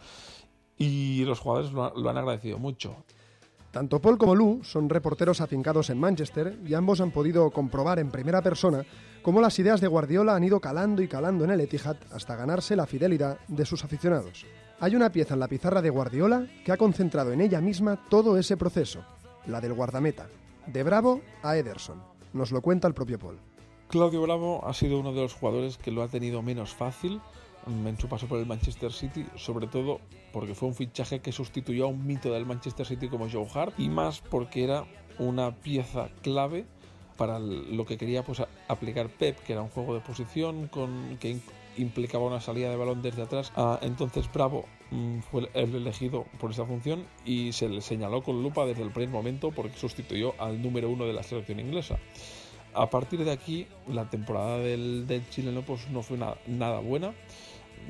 y 0.79 1.23
los 1.27 1.39
jugadores 1.39 1.71
lo 1.73 2.09
han 2.09 2.17
agradecido 2.17 2.57
mucho. 2.59 2.97
Tanto 3.79 4.01
Paul 4.01 4.19
como 4.19 4.35
Lou 4.35 4.65
son 4.65 4.89
reporteros 4.89 5.41
afincados 5.41 5.89
en 5.89 6.01
Manchester 6.01 6.59
y 6.67 6.75
ambos 6.75 7.01
han 7.01 7.13
podido 7.13 7.49
comprobar 7.53 8.01
en 8.01 8.11
primera 8.11 8.43
persona 8.43 8.85
cómo 9.23 9.41
las 9.41 9.57
ideas 9.61 9.81
de 9.81 9.87
Guardiola 9.87 10.35
han 10.35 10.43
ido 10.43 10.59
calando 10.59 11.01
y 11.01 11.07
calando 11.07 11.45
en 11.45 11.53
el 11.53 11.61
Etihad 11.61 11.97
hasta 12.11 12.35
ganarse 12.35 12.75
la 12.75 12.89
fidelidad 12.89 13.39
de 13.47 13.65
sus 13.65 13.85
aficionados. 13.85 14.47
Hay 14.81 14.97
una 14.97 15.13
pieza 15.13 15.35
en 15.35 15.39
la 15.39 15.47
pizarra 15.47 15.81
de 15.81 15.91
Guardiola 15.91 16.49
que 16.65 16.73
ha 16.73 16.77
concentrado 16.77 17.31
en 17.31 17.41
ella 17.41 17.61
misma 17.61 18.05
todo 18.09 18.37
ese 18.37 18.57
proceso, 18.57 19.05
la 19.47 19.61
del 19.61 19.75
guardameta, 19.75 20.27
de 20.67 20.83
Bravo 20.83 21.21
a 21.45 21.57
Ederson. 21.57 22.03
Nos 22.33 22.51
lo 22.51 22.63
cuenta 22.63 22.89
el 22.89 22.95
propio 22.95 23.21
Paul. 23.21 23.39
Claudio 23.87 24.23
Bravo 24.23 24.67
ha 24.67 24.75
sido 24.75 24.99
uno 24.99 25.13
de 25.13 25.21
los 25.21 25.35
jugadores 25.35 25.79
que 25.79 25.93
lo 25.93 26.03
ha 26.03 26.09
tenido 26.09 26.43
menos 26.43 26.75
fácil 26.75 27.21
en 27.69 27.99
su 27.99 28.09
paso 28.09 28.27
por 28.27 28.39
el 28.39 28.47
Manchester 28.47 28.93
City, 28.93 29.27
sobre 29.37 29.67
todo 29.67 30.01
porque 30.33 30.55
fue 30.55 30.69
un 30.69 30.75
fichaje 30.75 31.21
que 31.21 31.33
sustituyó 31.33 31.85
a 31.85 31.89
un 31.89 32.07
mito 32.07 32.33
del 32.33 32.47
Manchester 32.47 32.87
City 32.87 33.09
como 33.09 33.29
Joe 33.31 33.47
Hart 33.53 33.79
y 33.79 33.89
más 33.89 34.21
porque 34.21 34.65
era 34.65 34.85
una 35.19 35.55
pieza 35.55 36.09
clave 36.23 36.67
para 37.17 37.39
lo 37.41 37.85
que 37.85 37.99
quería 37.99 38.23
pues, 38.23 38.43
aplicar 38.69 39.09
Pep, 39.09 39.39
que 39.41 39.53
era 39.53 39.63
un 39.63 39.69
juego 39.69 39.95
de 39.95 40.01
posición 40.01 40.69
con, 40.69 41.19
que 41.21 41.39
implicaba 41.77 42.25
una 42.25 42.41
salida 42.41 42.71
de 42.71 42.77
balón 42.77 43.03
desde 43.03 43.23
atrás. 43.23 43.53
Ah, 43.57 43.79
entonces 43.83 44.31
Bravo 44.33 44.65
mm, 44.91 45.19
fue 45.21 45.51
el 45.55 45.75
elegido 45.75 46.27
por 46.39 46.53
esa 46.53 46.65
función 46.65 47.05
y 47.25 47.53
se 47.53 47.69
le 47.69 47.81
señaló 47.81 48.23
con 48.23 48.43
lupa 48.43 48.65
desde 48.65 48.83
el 48.83 48.91
primer 48.91 49.11
momento 49.11 49.51
porque 49.51 49.77
sustituyó 49.77 50.35
al 50.39 50.63
número 50.63 50.89
uno 50.89 51.07
de 51.07 51.13
la 51.13 51.23
selección 51.23 51.59
inglesa. 51.59 51.99
A 52.75 52.89
partir 52.89 53.25
de 53.25 53.33
aquí, 53.33 53.67
la 53.89 54.09
temporada 54.09 54.59
del, 54.59 55.07
del 55.07 55.29
chileno 55.31 55.63
pues, 55.63 55.89
no 55.91 56.03
fue 56.03 56.19
nada, 56.19 56.39
nada 56.47 56.79
buena 56.79 57.15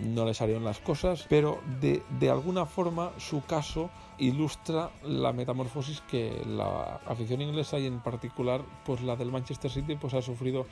no 0.02 0.25
le 0.25 0.35
salieron 0.35 0.64
las 0.64 0.78
cosas, 0.78 1.26
pero 1.28 1.61
de, 1.81 2.31
alguna 2.31 2.67
forma 2.67 3.12
su 3.19 3.45
caso 3.45 3.90
ilustra 4.19 4.90
la 5.05 5.33
metamorfosis 5.33 6.00
que 6.02 6.43
la 6.47 7.00
afición 7.07 7.40
inglesa 7.40 7.78
y 7.78 7.87
en 7.87 8.00
particular 8.00 8.62
pues 8.85 9.00
la 9.02 9.17
del 9.17 9.31
Manchester 9.31 9.71
City 9.71 9.97
pues 9.97 10.14
ha 10.14 10.23
sufrido 10.23 10.67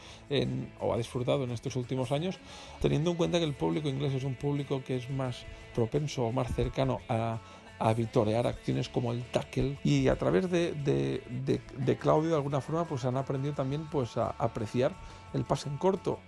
o 0.81 0.93
ha 0.93 0.97
disfrutado 0.97 1.45
en 1.45 1.51
estos 1.51 1.77
últimos 1.77 2.13
años, 2.13 2.39
teniendo 2.81 3.11
en 3.11 3.17
cuenta 3.17 3.39
que 3.39 3.45
el 3.45 3.55
público 3.55 3.89
inglés 3.89 4.15
es 4.15 4.25
un 4.25 4.35
público 4.35 4.83
que 4.85 4.97
es 4.97 5.11
más 5.11 5.45
propenso 5.75 6.25
o 6.25 6.33
más 6.33 6.55
cercano 6.55 6.99
a, 7.09 7.39
a 7.79 7.93
vitorear 7.93 8.47
acciones 8.47 8.89
como 8.89 9.13
el 9.13 9.25
tackle. 9.25 9.79
Y 9.85 10.09
a 10.09 10.17
través 10.17 10.51
de, 10.51 11.99
Claudio 12.01 12.31
de 12.31 12.37
alguna 12.37 12.61
forma 12.61 12.85
pues 12.85 13.05
han 13.05 13.17
aprendido 13.17 13.55
también 13.55 13.87
pues 13.91 14.17
a 14.17 14.31
apreciar 14.39 14.93
el 15.35 15.45
pase 15.45 15.69
en 15.69 15.77
corto 15.77 16.19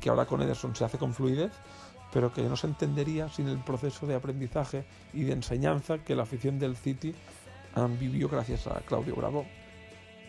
que 0.00 0.10
ahora 0.10 0.26
con 0.26 0.42
Ederson 0.42 0.74
se 0.74 0.84
hace 0.84 0.98
con 0.98 1.14
fluidez 1.14 1.52
pero 2.12 2.32
que 2.32 2.42
no 2.42 2.56
se 2.56 2.66
entendería 2.66 3.28
sin 3.28 3.48
el 3.48 3.58
proceso 3.58 4.06
de 4.06 4.14
aprendizaje 4.14 4.84
y 5.12 5.24
de 5.24 5.32
enseñanza 5.32 5.98
que 5.98 6.14
la 6.14 6.24
afición 6.24 6.58
del 6.58 6.76
City 6.76 7.14
vivido 7.98 8.28
gracias 8.28 8.66
a 8.66 8.80
Claudio 8.80 9.16
Bravo. 9.16 9.46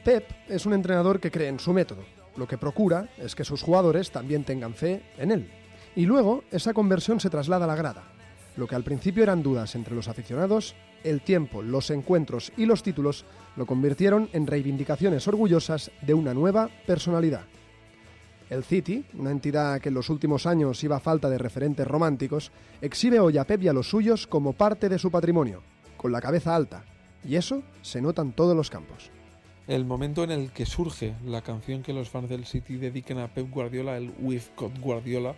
Pep 0.03 0.29
es 0.47 0.65
un 0.65 0.73
entrenador 0.73 1.19
que 1.19 1.31
cree 1.31 1.49
en 1.49 1.59
su 1.59 1.73
método. 1.73 2.03
Lo 2.35 2.47
que 2.47 2.57
procura 2.57 3.09
es 3.17 3.35
que 3.35 3.45
sus 3.45 3.61
jugadores 3.61 4.11
también 4.11 4.43
tengan 4.43 4.73
fe 4.73 5.01
en 5.17 5.31
él. 5.31 5.51
Y 5.95 6.05
luego 6.05 6.43
esa 6.51 6.73
conversión 6.73 7.19
se 7.19 7.29
traslada 7.29 7.65
a 7.65 7.67
la 7.67 7.75
grada. 7.75 8.03
Lo 8.55 8.67
que 8.67 8.75
al 8.75 8.83
principio 8.83 9.23
eran 9.23 9.43
dudas 9.43 9.75
entre 9.75 9.95
los 9.95 10.07
aficionados, 10.07 10.75
el 11.03 11.21
tiempo, 11.21 11.61
los 11.61 11.89
encuentros 11.89 12.51
y 12.57 12.65
los 12.65 12.83
títulos 12.83 13.25
lo 13.55 13.65
convirtieron 13.65 14.29
en 14.33 14.47
reivindicaciones 14.47 15.27
orgullosas 15.27 15.91
de 16.01 16.13
una 16.13 16.33
nueva 16.33 16.69
personalidad. 16.85 17.45
El 18.53 18.63
City, 18.63 19.03
una 19.15 19.31
entidad 19.31 19.81
que 19.81 19.89
en 19.89 19.95
los 19.95 20.11
últimos 20.11 20.45
años 20.45 20.83
iba 20.83 20.97
a 20.97 20.99
falta 20.99 21.27
de 21.27 21.39
referentes 21.39 21.87
románticos, 21.87 22.51
exhibe 22.81 23.19
hoy 23.19 23.39
a 23.39 23.45
Pep 23.45 23.63
y 23.63 23.67
a 23.67 23.73
los 23.73 23.89
suyos 23.89 24.27
como 24.27 24.53
parte 24.53 24.89
de 24.89 24.99
su 24.99 25.09
patrimonio, 25.09 25.63
con 25.97 26.11
la 26.11 26.21
cabeza 26.21 26.55
alta, 26.55 26.85
y 27.27 27.35
eso 27.35 27.63
se 27.81 27.99
nota 27.99 28.21
en 28.21 28.31
todos 28.31 28.55
los 28.55 28.69
campos. 28.69 29.09
El 29.65 29.85
momento 29.85 30.23
en 30.23 30.29
el 30.29 30.51
que 30.51 30.67
surge 30.67 31.15
la 31.25 31.41
canción 31.41 31.81
que 31.81 31.93
los 31.93 32.09
fans 32.09 32.29
del 32.29 32.45
City 32.45 32.75
dedican 32.75 33.17
a 33.17 33.33
Pep 33.33 33.49
Guardiola, 33.49 33.97
el 33.97 34.13
We've 34.19 34.45
Got 34.55 34.77
Guardiola, 34.77 35.33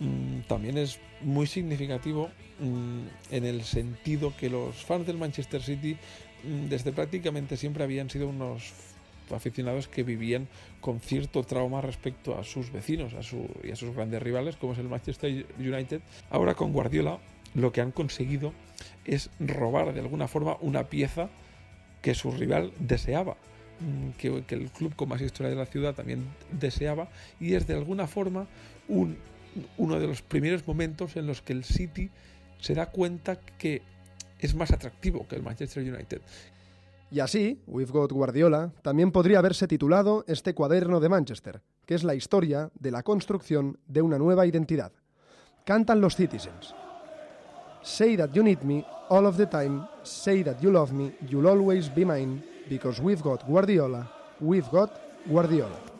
mmm, 0.00 0.40
también 0.48 0.78
es 0.78 0.98
muy 1.20 1.46
significativo 1.46 2.30
mmm, 2.58 3.02
en 3.32 3.44
el 3.44 3.64
sentido 3.64 4.32
que 4.34 4.48
los 4.48 4.76
fans 4.76 5.06
del 5.06 5.18
Manchester 5.18 5.62
City 5.62 5.98
mmm, 6.42 6.70
desde 6.70 6.92
prácticamente 6.92 7.58
siempre 7.58 7.84
habían 7.84 8.08
sido 8.08 8.30
unos 8.30 8.72
aficionados 9.30 9.88
que 9.88 10.02
vivían 10.02 10.48
con 10.80 11.00
cierto 11.00 11.42
trauma 11.42 11.80
respecto 11.80 12.38
a 12.38 12.44
sus 12.44 12.72
vecinos 12.72 13.14
a 13.14 13.22
su, 13.22 13.48
y 13.62 13.70
a 13.70 13.76
sus 13.76 13.94
grandes 13.94 14.22
rivales, 14.22 14.56
como 14.56 14.72
es 14.72 14.78
el 14.78 14.88
Manchester 14.88 15.46
United. 15.58 16.00
Ahora 16.30 16.54
con 16.54 16.72
Guardiola 16.72 17.18
lo 17.54 17.72
que 17.72 17.80
han 17.80 17.92
conseguido 17.92 18.52
es 19.04 19.30
robar 19.40 19.94
de 19.94 20.00
alguna 20.00 20.28
forma 20.28 20.56
una 20.60 20.84
pieza 20.84 21.30
que 22.02 22.14
su 22.14 22.30
rival 22.30 22.72
deseaba. 22.78 23.36
Que, 24.16 24.42
que, 24.46 24.54
el 24.54 24.70
club 24.70 24.96
con 24.96 25.10
más 25.10 25.20
historia 25.20 25.50
de 25.50 25.56
la 25.56 25.66
ciudad 25.66 25.94
también 25.94 26.24
deseaba 26.50 27.10
y 27.38 27.56
es 27.56 27.66
de 27.66 27.74
alguna 27.74 28.06
forma 28.06 28.46
un, 28.88 29.18
uno 29.76 30.00
de 30.00 30.06
los 30.06 30.22
primeros 30.22 30.66
momentos 30.66 31.16
en 31.16 31.26
los 31.26 31.42
que 31.42 31.52
el 31.52 31.64
City 31.64 32.10
se 32.58 32.74
da 32.74 32.86
cuenta 32.86 33.38
que 33.58 33.82
es 34.38 34.54
más 34.54 34.70
atractivo 34.70 35.26
que 35.28 35.36
el 35.36 35.42
Manchester 35.42 35.82
United, 35.82 36.20
y 37.10 37.20
así, 37.20 37.62
We've 37.66 37.92
Got 37.92 38.12
Guardiola 38.12 38.72
también 38.82 39.12
podría 39.12 39.38
haberse 39.38 39.68
titulado 39.68 40.24
este 40.26 40.54
cuaderno 40.54 41.00
de 41.00 41.08
Manchester, 41.08 41.62
que 41.84 41.94
es 41.94 42.04
la 42.04 42.14
historia 42.14 42.70
de 42.78 42.90
la 42.90 43.02
construcción 43.02 43.78
de 43.86 44.02
una 44.02 44.18
nueva 44.18 44.46
identidad. 44.46 44.92
Cantan 45.64 46.00
los 46.00 46.16
Citizens. 46.16 46.74
Say 47.82 48.16
that 48.16 48.32
you 48.32 48.42
need 48.42 48.62
me 48.62 48.84
all 49.08 49.26
of 49.26 49.36
the 49.36 49.46
time, 49.46 49.86
say 50.02 50.42
that 50.42 50.60
you 50.60 50.70
love 50.72 50.92
me, 50.92 51.12
you'll 51.28 51.48
always 51.48 51.92
be 51.94 52.04
mine, 52.04 52.42
because 52.68 53.00
we've 53.00 53.22
got 53.22 53.46
Guardiola, 53.46 54.10
we've 54.40 54.68
got 54.70 54.90
Guardiola. 55.26 55.95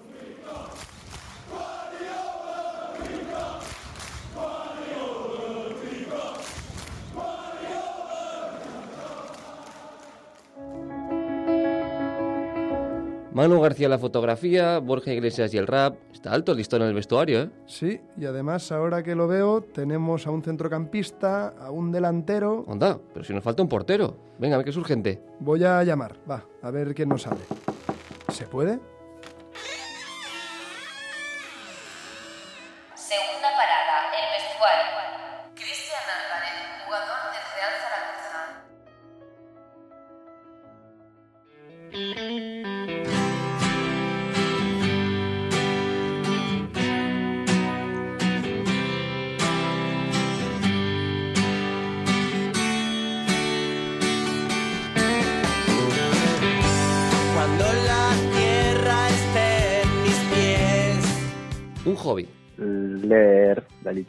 Manu 13.36 13.60
García 13.60 13.86
la 13.90 13.98
fotografía, 13.98 14.78
Borja 14.78 15.12
Iglesias 15.12 15.52
y 15.52 15.58
el 15.58 15.66
rap. 15.66 15.98
Está 16.10 16.32
alto 16.32 16.52
el 16.52 16.56
listón 16.56 16.80
en 16.80 16.88
el 16.88 16.94
vestuario, 16.94 17.42
¿eh? 17.42 17.50
Sí, 17.66 18.00
y 18.16 18.24
además 18.24 18.72
ahora 18.72 19.02
que 19.02 19.14
lo 19.14 19.28
veo 19.28 19.60
tenemos 19.60 20.26
a 20.26 20.30
un 20.30 20.42
centrocampista, 20.42 21.48
a 21.48 21.70
un 21.70 21.92
delantero... 21.92 22.64
Anda, 22.66 22.98
pero 23.12 23.26
si 23.26 23.34
nos 23.34 23.44
falta 23.44 23.62
un 23.62 23.68
portero. 23.68 24.16
Venga, 24.38 24.54
a 24.54 24.56
ver 24.56 24.64
que 24.64 24.70
es 24.70 24.76
urgente. 24.78 25.20
Voy 25.38 25.62
a 25.64 25.84
llamar, 25.84 26.16
va, 26.28 26.46
a 26.62 26.70
ver 26.70 26.94
quién 26.94 27.10
nos 27.10 27.20
sale. 27.24 27.42
¿Se 28.32 28.46
puede? 28.46 28.80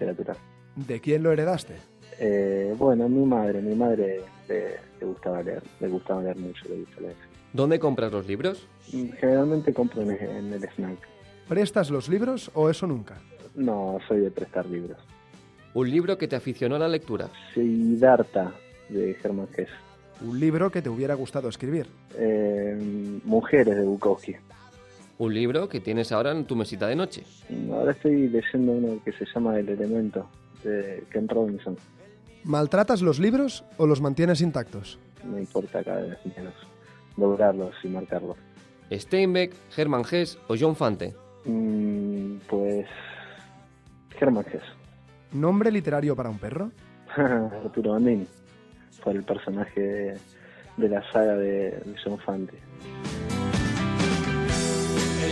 Literatura. 0.05 0.35
¿De 0.75 0.99
quién 0.99 1.23
lo 1.23 1.31
heredaste? 1.31 1.75
Eh, 2.19 2.73
bueno, 2.77 3.07
mi 3.09 3.25
madre, 3.25 3.61
mi 3.61 3.75
madre 3.75 4.21
le, 4.47 4.77
le, 4.99 5.05
gustaba 5.05 5.41
leer, 5.43 5.63
le 5.79 5.87
gustaba 5.87 6.21
leer 6.23 6.37
mucho, 6.37 6.67
le 6.69 6.79
gusta 6.79 7.01
leer. 7.01 7.15
¿Dónde 7.53 7.79
compras 7.79 8.11
los 8.11 8.27
libros? 8.27 8.67
Generalmente 8.89 9.73
compro 9.73 10.01
en, 10.01 10.11
en 10.11 10.53
el 10.53 10.63
snack. 10.75 10.97
¿Prestas 11.47 11.89
los 11.89 12.09
libros 12.09 12.51
o 12.53 12.69
eso 12.69 12.87
nunca? 12.87 13.17
No, 13.55 13.99
soy 14.07 14.19
de 14.19 14.31
prestar 14.31 14.65
libros. 14.67 14.97
¿Un 15.73 15.89
libro 15.89 16.17
que 16.17 16.27
te 16.27 16.35
aficionó 16.35 16.75
a 16.75 16.79
la 16.79 16.87
lectura? 16.87 17.29
Siddhartha, 17.53 18.51
de 18.89 19.13
Germán 19.15 19.47
Hesse. 19.55 19.69
¿Un 20.21 20.39
libro 20.39 20.71
que 20.71 20.81
te 20.81 20.89
hubiera 20.89 21.13
gustado 21.13 21.47
escribir? 21.49 21.87
Eh, 22.17 23.19
Mujeres, 23.23 23.75
de 23.75 23.83
Bukowski. 23.83 24.35
¿Un 25.19 25.33
libro 25.33 25.67
que 25.67 25.79
tienes 25.79 26.11
ahora 26.11 26.31
en 26.31 26.45
tu 26.45 26.55
mesita 26.55 26.87
de 26.87 26.95
noche? 26.95 27.23
Ahora 27.71 27.91
estoy 27.91 28.27
leyendo 28.29 28.71
uno 28.73 28.99
que 29.03 29.11
se 29.13 29.25
llama 29.33 29.57
El 29.57 29.69
Elemento, 29.69 30.29
de 30.63 31.03
Ken 31.11 31.27
Robinson. 31.27 31.75
¿Maltratas 32.43 33.01
los 33.01 33.19
libros 33.19 33.63
o 33.77 33.87
los 33.87 33.99
mantienes 33.99 34.41
intactos? 34.41 34.99
Me 35.23 35.39
importa 35.39 35.83
cada 35.83 36.01
vez 36.01 36.17
menos 36.37 36.53
lograrlos 37.17 37.73
y 37.83 37.87
marcarlos. 37.87 38.37
¿Steinbeck, 38.91 39.53
Hermann 39.75 40.03
Hesse 40.09 40.37
o 40.47 40.55
John 40.57 40.75
Fante? 40.75 41.13
Mm, 41.45 42.35
pues. 42.47 42.85
Hermann 44.19 44.45
Hesse. 44.47 44.63
¿Nombre 45.33 45.71
literario 45.71 46.15
para 46.15 46.29
un 46.29 46.37
perro? 46.37 46.71
Arturo 47.17 47.93
Bandini. 47.93 48.27
por 49.03 49.15
el 49.15 49.23
personaje 49.23 49.81
de, 49.81 50.17
de 50.77 50.89
la 50.89 51.01
saga 51.11 51.35
de, 51.35 51.71
de 51.71 51.95
John 52.03 52.19
Fante. 52.19 52.53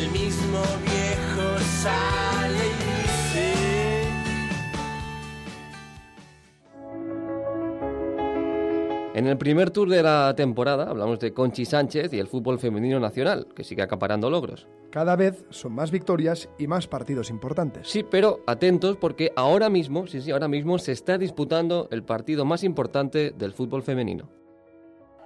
El 0.05 0.11
mismo 0.11 0.61
viejo 0.83 1.59
sale 1.81 2.65
y 2.67 3.01
dice. 3.01 3.53
En 9.15 9.25
el 9.25 9.37
primer 9.37 9.71
tour 9.71 9.89
de 9.89 10.03
la 10.03 10.35
temporada 10.35 10.89
hablamos 10.91 11.19
de 11.19 11.33
Conchi 11.33 11.65
Sánchez 11.65 12.13
y 12.13 12.19
el 12.19 12.27
fútbol 12.27 12.59
femenino 12.59 12.99
nacional, 12.99 13.47
que 13.55 13.63
sigue 13.63 13.81
acaparando 13.81 14.29
logros. 14.29 14.67
Cada 14.91 15.15
vez 15.15 15.43
son 15.49 15.73
más 15.73 15.89
victorias 15.89 16.49
y 16.59 16.67
más 16.67 16.87
partidos 16.87 17.31
importantes. 17.31 17.87
Sí, 17.89 18.03
pero 18.03 18.41
atentos 18.45 18.97
porque 18.97 19.31
ahora 19.35 19.69
mismo, 19.69 20.05
sí, 20.05 20.21
sí, 20.21 20.29
ahora 20.29 20.47
mismo 20.47 20.77
se 20.77 20.91
está 20.91 21.17
disputando 21.17 21.87
el 21.89 22.03
partido 22.03 22.45
más 22.45 22.63
importante 22.63 23.31
del 23.31 23.53
fútbol 23.53 23.81
femenino. 23.81 24.29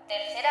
Tercera 0.07 0.49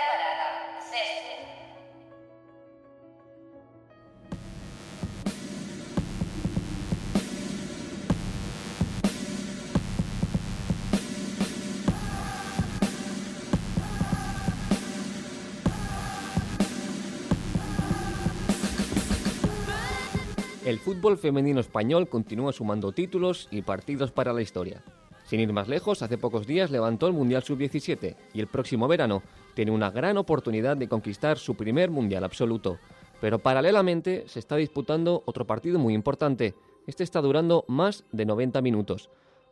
El 20.69 20.79
fútbol 20.79 21.17
femenino 21.17 21.61
español 21.61 22.11
continúa 22.11 22.53
sumando 22.53 22.93
títulos 22.93 23.49
y 23.51 23.63
partidos 23.63 24.13
para 24.13 24.35
la 24.35 24.43
historia. 24.43 24.85
Sin 25.25 25.41
ir 25.41 25.51
más 25.51 25.67
lejos, 25.67 26.03
hace 26.03 26.19
pocos 26.19 26.47
días 26.47 26.71
levantó 26.71 27.07
el 27.07 27.15
Mundial 27.15 27.43
Sub-17 27.43 28.17
y 28.35 28.41
el 28.41 28.49
próximo 28.49 28.87
verano 28.87 29.23
tiene 29.55 29.71
una 29.71 29.91
gran 29.91 30.19
oportunidad 30.19 30.77
de 30.77 30.87
conquistar 30.87 31.39
su 31.39 31.55
primer 31.55 31.91
Mundial 31.91 32.23
absoluto. 32.23 32.77
Pero 33.19 33.39
paralelamente 33.39 34.25
se 34.29 34.41
está 34.41 34.57
disputando 34.57 35.23
otro 35.25 35.47
partido 35.47 35.79
muy 35.79 35.95
importante. 35.95 36.55
Este 36.87 37.03
está 37.03 37.23
durando 37.23 37.65
más 37.67 38.05
de 38.13 38.27
90 38.27 38.61
minutos. 38.61 39.09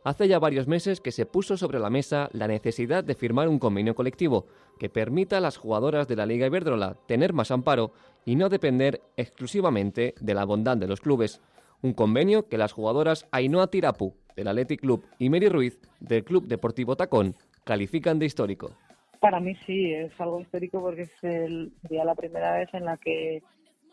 Hace 0.07 0.29
ya 0.29 0.39
varios 0.39 0.69
meses 0.69 1.01
que 1.01 1.11
se 1.11 1.25
puso 1.25 1.57
sobre 1.57 1.79
la 1.79 1.89
mesa 1.89 2.29
la 2.31 2.47
necesidad 2.47 3.03
de 3.03 3.13
firmar 3.13 3.49
un 3.49 3.59
convenio 3.59 3.93
colectivo 3.93 4.45
que 4.79 4.87
permita 4.87 5.35
a 5.35 5.41
las 5.41 5.57
jugadoras 5.57 6.07
de 6.07 6.15
la 6.15 6.25
Liga 6.25 6.47
Iberdrola 6.47 6.95
tener 7.07 7.33
más 7.33 7.51
amparo 7.51 7.91
y 8.23 8.37
no 8.37 8.47
depender 8.47 9.01
exclusivamente 9.17 10.15
de 10.21 10.33
la 10.33 10.45
bondad 10.45 10.77
de 10.77 10.87
los 10.87 11.01
clubes. 11.01 11.41
Un 11.81 11.91
convenio 11.91 12.47
que 12.47 12.57
las 12.57 12.71
jugadoras 12.71 13.27
Ainhoa 13.33 13.67
Tirapu 13.67 14.13
del 14.37 14.47
Athletic 14.47 14.79
Club 14.79 15.03
y 15.19 15.29
Mary 15.29 15.49
Ruiz 15.49 15.77
del 15.99 16.23
Club 16.23 16.47
Deportivo 16.47 16.95
Tacón 16.95 17.35
califican 17.65 18.17
de 18.17 18.27
histórico. 18.27 18.71
Para 19.19 19.41
mí 19.41 19.55
sí, 19.65 19.91
es 19.91 20.13
algo 20.21 20.39
histórico 20.39 20.79
porque 20.79 21.01
es 21.01 21.23
el- 21.23 21.73
sería 21.81 22.05
la 22.05 22.15
primera 22.15 22.53
vez 22.57 22.69
en 22.73 22.85
la 22.85 22.95
que 22.95 23.43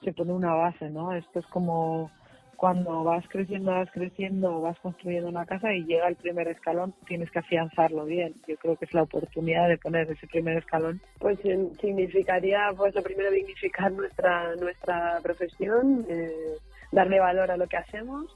se 0.05 0.13
pone 0.13 0.33
una 0.33 0.55
base, 0.55 0.91
¿no? 0.91 1.13
Esto 1.13 1.41
es 1.41 1.47
como 1.47 2.09
cuando 2.65 3.05
vas 3.05 3.23
creciendo, 3.29 3.73
vas 3.73 3.91
creciendo, 3.91 4.63
vas 4.63 4.79
construyendo 4.79 5.29
una 5.29 5.45
casa 5.45 5.71
y 5.75 5.85
llega 5.85 6.09
el 6.09 6.17
primer 6.17 6.49
escalón, 6.49 6.95
tienes 7.07 7.31
que 7.31 7.41
afianzarlo 7.41 8.07
bien. 8.07 8.37
Yo 8.49 8.57
creo 8.57 8.75
que 8.77 8.87
es 8.87 8.95
la 8.95 9.03
oportunidad 9.03 9.69
de 9.69 9.77
poner 9.77 10.11
ese 10.11 10.27
primer 10.27 10.57
escalón. 10.57 10.99
Pues 11.19 11.39
significaría, 11.79 12.71
pues 12.75 12.95
lo 12.95 13.03
primero, 13.03 13.31
dignificar 13.31 13.93
nuestra, 13.93 14.57
nuestra 14.57 15.21
profesión, 15.23 16.07
eh, 16.09 16.57
darle 16.91 17.21
valor 17.21 17.51
a 17.51 17.59
lo 17.59 17.67
que 17.67 17.77
hacemos, 17.77 18.35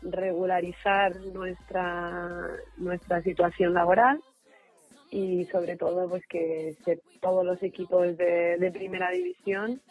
regularizar 0.00 1.14
nuestra, 1.34 2.48
nuestra 2.78 3.20
situación 3.20 3.74
laboral 3.74 4.18
y 5.10 5.44
sobre 5.52 5.76
todo 5.76 6.08
pues 6.08 6.26
que, 6.26 6.74
todos 7.20 7.44
los 7.44 7.62
equipos 7.62 8.16
de, 8.16 8.56
de 8.56 8.72
primera 8.72 9.10
división 9.10 9.82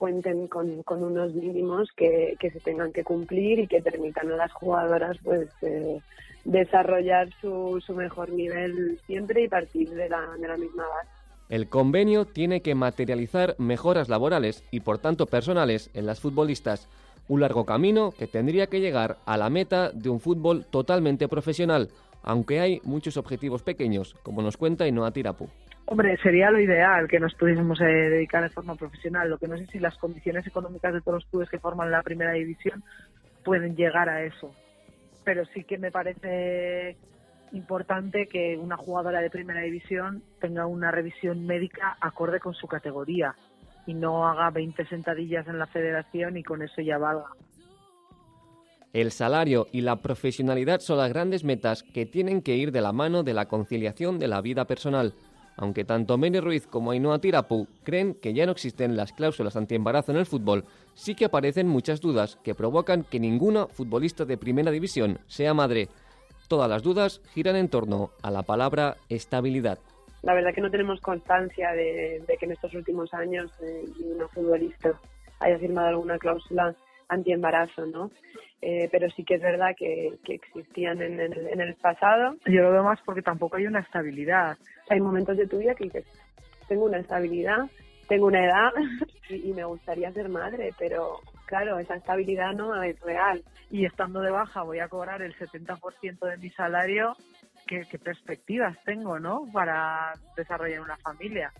cuenten 0.00 0.48
con, 0.48 0.82
unos 0.88 1.34
mínimos 1.34 1.90
que, 1.94 2.38
se 2.40 2.60
tengan 2.60 2.90
que 2.90 3.04
cumplir 3.04 3.58
y 3.58 3.66
que 3.66 3.82
permitan 3.82 4.32
a 4.32 4.36
las 4.36 4.50
jugadoras 4.50 5.18
pues 5.22 5.50
eh, 5.60 6.00
desarrollar 6.46 7.28
su, 7.42 7.82
mejor 7.94 8.30
nivel 8.30 8.98
siempre 9.06 9.42
y 9.42 9.48
partir 9.48 9.90
de 9.90 10.08
la, 10.08 10.26
de 10.40 10.48
la 10.48 10.56
misma 10.56 10.84
base. 10.84 11.10
El 11.50 11.68
convenio 11.68 12.24
tiene 12.24 12.62
que 12.62 12.74
materializar 12.74 13.56
mejoras 13.58 14.08
laborales 14.08 14.64
y 14.70 14.80
por 14.80 14.96
tanto 14.96 15.26
personales 15.26 15.90
en 15.92 16.06
las 16.06 16.18
futbolistas, 16.18 16.88
un 17.28 17.40
largo 17.42 17.66
camino 17.66 18.10
que 18.12 18.26
tendría 18.26 18.68
que 18.68 18.80
llegar 18.80 19.18
a 19.26 19.36
la 19.36 19.50
meta 19.50 19.90
de 19.90 20.08
un 20.08 20.20
fútbol 20.20 20.64
totalmente 20.64 21.28
profesional, 21.28 21.90
aunque 22.22 22.60
hay 22.60 22.80
muchos 22.84 23.18
objetivos 23.18 23.62
pequeños, 23.62 24.16
como 24.22 24.40
nos 24.40 24.56
cuenta 24.56 24.88
Inoa 24.88 25.10
Tirapu. 25.10 25.50
Hombre, 25.92 26.16
sería 26.18 26.52
lo 26.52 26.60
ideal 26.60 27.08
que 27.08 27.18
nos 27.18 27.34
pudiésemos 27.34 27.80
eh, 27.80 27.84
dedicar 27.84 28.44
de 28.44 28.50
forma 28.50 28.76
profesional. 28.76 29.28
Lo 29.28 29.38
que 29.38 29.48
no 29.48 29.58
sé 29.58 29.66
si 29.66 29.80
las 29.80 29.98
condiciones 29.98 30.46
económicas 30.46 30.94
de 30.94 31.00
todos 31.00 31.16
los 31.16 31.24
clubes 31.24 31.50
que 31.50 31.58
forman 31.58 31.90
la 31.90 32.04
primera 32.04 32.30
división 32.30 32.84
pueden 33.44 33.74
llegar 33.74 34.08
a 34.08 34.22
eso. 34.22 34.54
Pero 35.24 35.44
sí 35.46 35.64
que 35.64 35.78
me 35.78 35.90
parece 35.90 36.96
importante 37.50 38.28
que 38.28 38.56
una 38.56 38.76
jugadora 38.76 39.20
de 39.20 39.30
primera 39.30 39.62
división 39.62 40.22
tenga 40.40 40.64
una 40.64 40.92
revisión 40.92 41.44
médica 41.44 41.96
acorde 42.00 42.38
con 42.38 42.54
su 42.54 42.68
categoría 42.68 43.34
y 43.84 43.94
no 43.94 44.28
haga 44.28 44.48
20 44.50 44.86
sentadillas 44.86 45.48
en 45.48 45.58
la 45.58 45.66
federación 45.66 46.36
y 46.36 46.44
con 46.44 46.62
eso 46.62 46.80
ya 46.82 46.98
valga. 46.98 47.30
El 48.92 49.10
salario 49.10 49.66
y 49.72 49.80
la 49.80 49.96
profesionalidad 49.96 50.78
son 50.78 50.98
las 50.98 51.12
grandes 51.12 51.42
metas 51.42 51.82
que 51.82 52.06
tienen 52.06 52.42
que 52.42 52.54
ir 52.54 52.70
de 52.70 52.80
la 52.80 52.92
mano 52.92 53.24
de 53.24 53.34
la 53.34 53.46
conciliación 53.46 54.20
de 54.20 54.28
la 54.28 54.40
vida 54.40 54.66
personal. 54.66 55.14
Aunque 55.60 55.84
tanto 55.84 56.16
Mary 56.16 56.40
Ruiz 56.40 56.66
como 56.66 56.90
Ainhoa 56.90 57.18
Tirapu 57.18 57.68
creen 57.84 58.14
que 58.14 58.32
ya 58.32 58.46
no 58.46 58.52
existen 58.52 58.96
las 58.96 59.12
cláusulas 59.12 59.56
antiembarazo 59.56 60.10
en 60.10 60.16
el 60.16 60.24
fútbol, 60.24 60.64
sí 60.94 61.14
que 61.14 61.26
aparecen 61.26 61.68
muchas 61.68 62.00
dudas 62.00 62.38
que 62.42 62.54
provocan 62.54 63.04
que 63.04 63.20
ninguna 63.20 63.66
futbolista 63.66 64.24
de 64.24 64.38
primera 64.38 64.70
división 64.70 65.18
sea 65.26 65.52
madre. 65.52 65.88
Todas 66.48 66.70
las 66.70 66.82
dudas 66.82 67.20
giran 67.34 67.56
en 67.56 67.68
torno 67.68 68.10
a 68.22 68.30
la 68.30 68.42
palabra 68.42 68.96
estabilidad. 69.10 69.78
La 70.22 70.32
verdad 70.32 70.54
que 70.54 70.62
no 70.62 70.70
tenemos 70.70 70.98
constancia 71.02 71.72
de, 71.72 72.24
que 72.38 72.46
en 72.46 72.52
estos 72.52 72.72
últimos 72.72 73.12
años 73.12 73.52
eh, 73.60 73.84
una 74.14 74.28
futbolista 74.28 74.98
haya 75.40 75.58
firmado 75.58 75.88
alguna 75.88 76.18
cláusula 76.18 76.74
antiembarazo, 77.10 77.86
¿no? 77.86 78.10
Eh, 78.62 78.88
pero 78.90 79.08
sí 79.10 79.24
que 79.24 79.34
es 79.34 79.42
verdad 79.42 79.70
que, 79.76 80.18
que 80.24 80.34
existían 80.34 81.00
en 81.00 81.20
el, 81.20 81.48
en 81.48 81.60
el 81.60 81.74
pasado. 81.76 82.36
Yo 82.46 82.62
lo 82.62 82.72
veo 82.72 82.84
más 82.84 83.00
porque 83.04 83.22
tampoco 83.22 83.56
hay 83.56 83.66
una 83.66 83.80
estabilidad. 83.80 84.56
Hay 84.88 85.00
momentos 85.00 85.36
de 85.36 85.46
tu 85.46 85.58
vida 85.58 85.74
que 85.74 85.84
dices, 85.84 86.04
tengo 86.68 86.84
una 86.84 86.98
estabilidad, 86.98 87.70
tengo 88.08 88.26
una 88.26 88.44
edad 88.44 88.70
y, 89.30 89.50
y 89.50 89.52
me 89.52 89.64
gustaría 89.64 90.12
ser 90.12 90.28
madre, 90.28 90.72
pero 90.78 91.20
claro, 91.46 91.78
esa 91.78 91.96
estabilidad 91.96 92.52
no 92.52 92.82
es 92.82 92.98
real. 93.00 93.42
Y 93.70 93.86
estando 93.86 94.20
de 94.20 94.30
baja 94.30 94.62
voy 94.62 94.80
a 94.80 94.88
cobrar 94.88 95.22
el 95.22 95.34
70% 95.36 96.28
de 96.28 96.36
mi 96.36 96.50
salario. 96.50 97.16
¿Qué, 97.66 97.82
qué 97.90 97.98
perspectivas 97.98 98.76
tengo, 98.84 99.18
no? 99.18 99.46
Para 99.52 100.12
desarrollar 100.36 100.80
una 100.80 100.96
familia. 100.96 101.52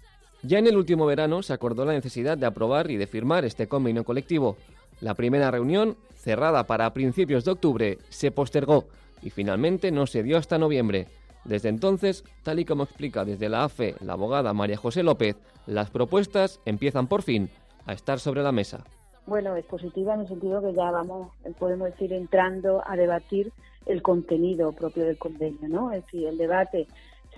Ya 0.42 0.58
en 0.58 0.66
el 0.66 0.76
último 0.76 1.06
verano 1.06 1.42
se 1.42 1.52
acordó 1.52 1.84
la 1.84 1.92
necesidad 1.92 2.38
de 2.38 2.46
aprobar 2.46 2.90
y 2.90 2.96
de 2.96 3.06
firmar 3.06 3.44
este 3.44 3.68
convenio 3.68 4.04
colectivo. 4.04 4.56
La 5.00 5.14
primera 5.14 5.50
reunión, 5.50 5.96
cerrada 6.14 6.66
para 6.66 6.92
principios 6.92 7.44
de 7.44 7.52
octubre, 7.52 7.98
se 8.10 8.30
postergó 8.30 8.84
y 9.22 9.30
finalmente 9.30 9.90
no 9.90 10.06
se 10.06 10.22
dio 10.22 10.36
hasta 10.36 10.58
noviembre. 10.58 11.06
Desde 11.44 11.70
entonces, 11.70 12.24
tal 12.42 12.58
y 12.58 12.66
como 12.66 12.84
explica 12.84 13.24
desde 13.24 13.48
la 13.48 13.64
AFE 13.64 13.94
la 14.00 14.12
abogada 14.12 14.52
María 14.52 14.76
José 14.76 15.02
López, 15.02 15.36
las 15.66 15.90
propuestas 15.90 16.60
empiezan 16.66 17.06
por 17.06 17.22
fin 17.22 17.48
a 17.86 17.94
estar 17.94 18.20
sobre 18.20 18.42
la 18.42 18.52
mesa. 18.52 18.84
Bueno, 19.26 19.56
es 19.56 19.64
positiva 19.64 20.14
en 20.14 20.20
el 20.20 20.28
sentido 20.28 20.60
que 20.60 20.74
ya 20.74 20.90
vamos, 20.90 21.32
podemos 21.58 21.90
decir, 21.90 22.12
entrando 22.12 22.82
a 22.86 22.96
debatir 22.96 23.52
el 23.86 24.02
contenido 24.02 24.72
propio 24.72 25.04
del 25.04 25.16
convenio, 25.16 25.68
¿no? 25.68 25.92
Es 25.92 26.04
decir, 26.04 26.26
el 26.26 26.36
debate 26.36 26.88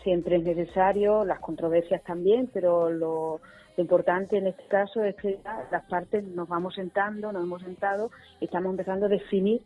siempre 0.02 0.36
es 0.36 0.42
necesario, 0.42 1.24
las 1.24 1.38
controversias 1.38 2.02
también, 2.02 2.50
pero 2.52 2.90
lo, 2.90 3.40
lo 3.76 3.82
importante 3.82 4.36
en 4.36 4.46
este 4.46 4.64
caso 4.66 5.02
es 5.02 5.16
que 5.16 5.38
las 5.70 5.84
partes 5.86 6.24
nos 6.24 6.48
vamos 6.48 6.74
sentando, 6.74 7.32
nos 7.32 7.44
hemos 7.44 7.62
sentado 7.62 8.10
y 8.40 8.46
estamos 8.46 8.70
empezando 8.70 9.06
a 9.06 9.08
definir 9.08 9.62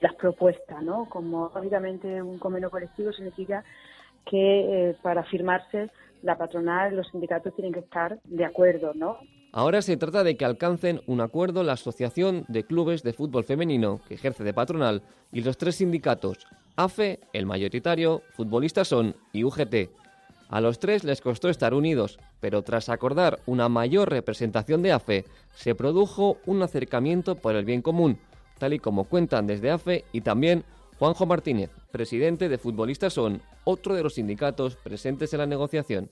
las 0.00 0.14
propuestas, 0.14 0.82
¿no? 0.82 1.08
Como 1.08 1.50
lógicamente 1.54 2.22
un 2.22 2.38
convenio 2.38 2.70
colectivo 2.70 3.12
significa 3.12 3.64
que 4.26 4.90
eh, 4.90 4.96
para 5.02 5.24
firmarse 5.24 5.90
la 6.22 6.36
patronal 6.36 6.96
los 6.96 7.08
sindicatos 7.08 7.54
tienen 7.54 7.72
que 7.72 7.80
estar 7.80 8.18
de 8.24 8.44
acuerdo, 8.44 8.92
¿no? 8.94 9.18
Ahora 9.52 9.80
se 9.80 9.96
trata 9.96 10.22
de 10.22 10.36
que 10.36 10.44
alcancen 10.44 11.00
un 11.06 11.22
acuerdo 11.22 11.62
la 11.62 11.74
Asociación 11.74 12.44
de 12.48 12.64
Clubes 12.64 13.02
de 13.02 13.14
Fútbol 13.14 13.44
Femenino, 13.44 14.00
que 14.06 14.14
ejerce 14.14 14.44
de 14.44 14.52
patronal, 14.52 15.02
y 15.32 15.40
los 15.40 15.56
tres 15.56 15.76
sindicatos, 15.76 16.46
AFE, 16.76 17.20
el 17.32 17.46
mayoritario, 17.46 18.22
Futbolistas 18.34 18.88
Son 18.88 19.16
y 19.32 19.44
UGT. 19.44 19.88
A 20.48 20.60
los 20.60 20.78
tres 20.78 21.02
les 21.02 21.20
costó 21.20 21.48
estar 21.48 21.74
unidos, 21.74 22.18
pero 22.40 22.62
tras 22.62 22.88
acordar 22.88 23.40
una 23.46 23.68
mayor 23.68 24.10
representación 24.10 24.82
de 24.82 24.92
AFE, 24.92 25.24
se 25.52 25.74
produjo 25.74 26.38
un 26.46 26.62
acercamiento 26.62 27.34
por 27.34 27.56
el 27.56 27.64
bien 27.64 27.82
común, 27.82 28.18
tal 28.58 28.72
y 28.72 28.78
como 28.78 29.04
cuentan 29.04 29.46
desde 29.46 29.70
AFE 29.70 30.04
y 30.12 30.20
también 30.20 30.64
Juanjo 30.98 31.26
Martínez, 31.26 31.70
presidente 31.90 32.48
de 32.48 32.58
Futbolistas 32.58 33.12
Son, 33.12 33.42
otro 33.64 33.94
de 33.94 34.02
los 34.02 34.14
sindicatos 34.14 34.76
presentes 34.76 35.32
en 35.34 35.40
la 35.40 35.46
negociación. 35.46 36.08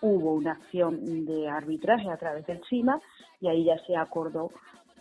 Hubo 0.00 0.32
una 0.34 0.52
acción 0.52 1.26
de 1.26 1.48
arbitraje 1.48 2.10
a 2.10 2.16
través 2.16 2.46
del 2.46 2.62
CIMA 2.68 3.00
y 3.40 3.48
ahí 3.48 3.64
ya 3.64 3.78
se 3.86 3.96
acordó 3.96 4.50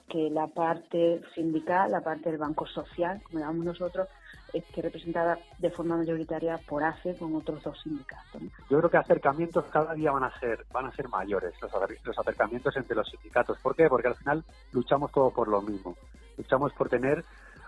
que 0.10 0.30
la 0.30 0.48
parte 0.48 1.22
sindical, 1.34 1.92
la 1.92 2.02
parte 2.02 2.30
del 2.30 2.38
Banco 2.38 2.68
Social, 2.68 3.22
como 3.24 3.40
llamamos 3.40 3.66
nosotros, 3.66 4.08
esté 4.54 4.82
representada 4.82 5.38
de 5.60 5.70
forma 5.72 5.98
mayoritaria 5.98 6.58
por 6.68 6.84
ACE 6.84 7.16
con 7.18 7.36
otros 7.36 7.64
dos 7.64 7.80
sindicatos. 7.82 8.42
¿no? 8.42 8.50
Yo 8.70 8.78
creo 8.80 8.90
que 8.90 8.98
acercamientos 8.98 9.66
cada 9.72 9.94
día 9.94 10.12
van 10.12 10.24
a 10.24 10.40
ser 10.40 10.66
van 10.72 10.86
a 10.86 10.92
ser 10.92 11.10
mayores 11.10 11.54
los, 11.62 11.72
acer- 11.74 12.00
los 12.04 12.18
acercamientos 12.18 12.76
entre 12.78 12.96
los 12.96 13.08
sindicatos. 13.10 13.58
¿Por 13.60 13.76
qué? 13.76 13.88
Porque 13.90 14.08
al 14.08 14.16
final 14.16 14.44
luchamos 14.72 15.12
todos 15.12 15.34
por 15.34 15.48
lo 15.48 15.62
mismo. 15.62 15.96
Luchamos 16.38 16.72
por 16.74 16.90
tener 16.90 17.24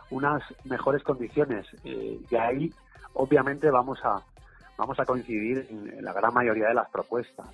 unas 0.09 0.41
mejores 0.63 1.03
condiciones 1.03 1.65
eh, 1.83 2.19
y 2.29 2.35
ahí 2.35 2.73
obviamente 3.13 3.69
vamos 3.69 3.99
a 4.03 4.21
vamos 4.77 4.99
a 4.99 5.05
coincidir 5.05 5.67
en, 5.69 5.89
en 5.89 6.05
la 6.05 6.13
gran 6.13 6.33
mayoría 6.33 6.67
de 6.67 6.73
las 6.75 6.89
propuestas. 6.89 7.47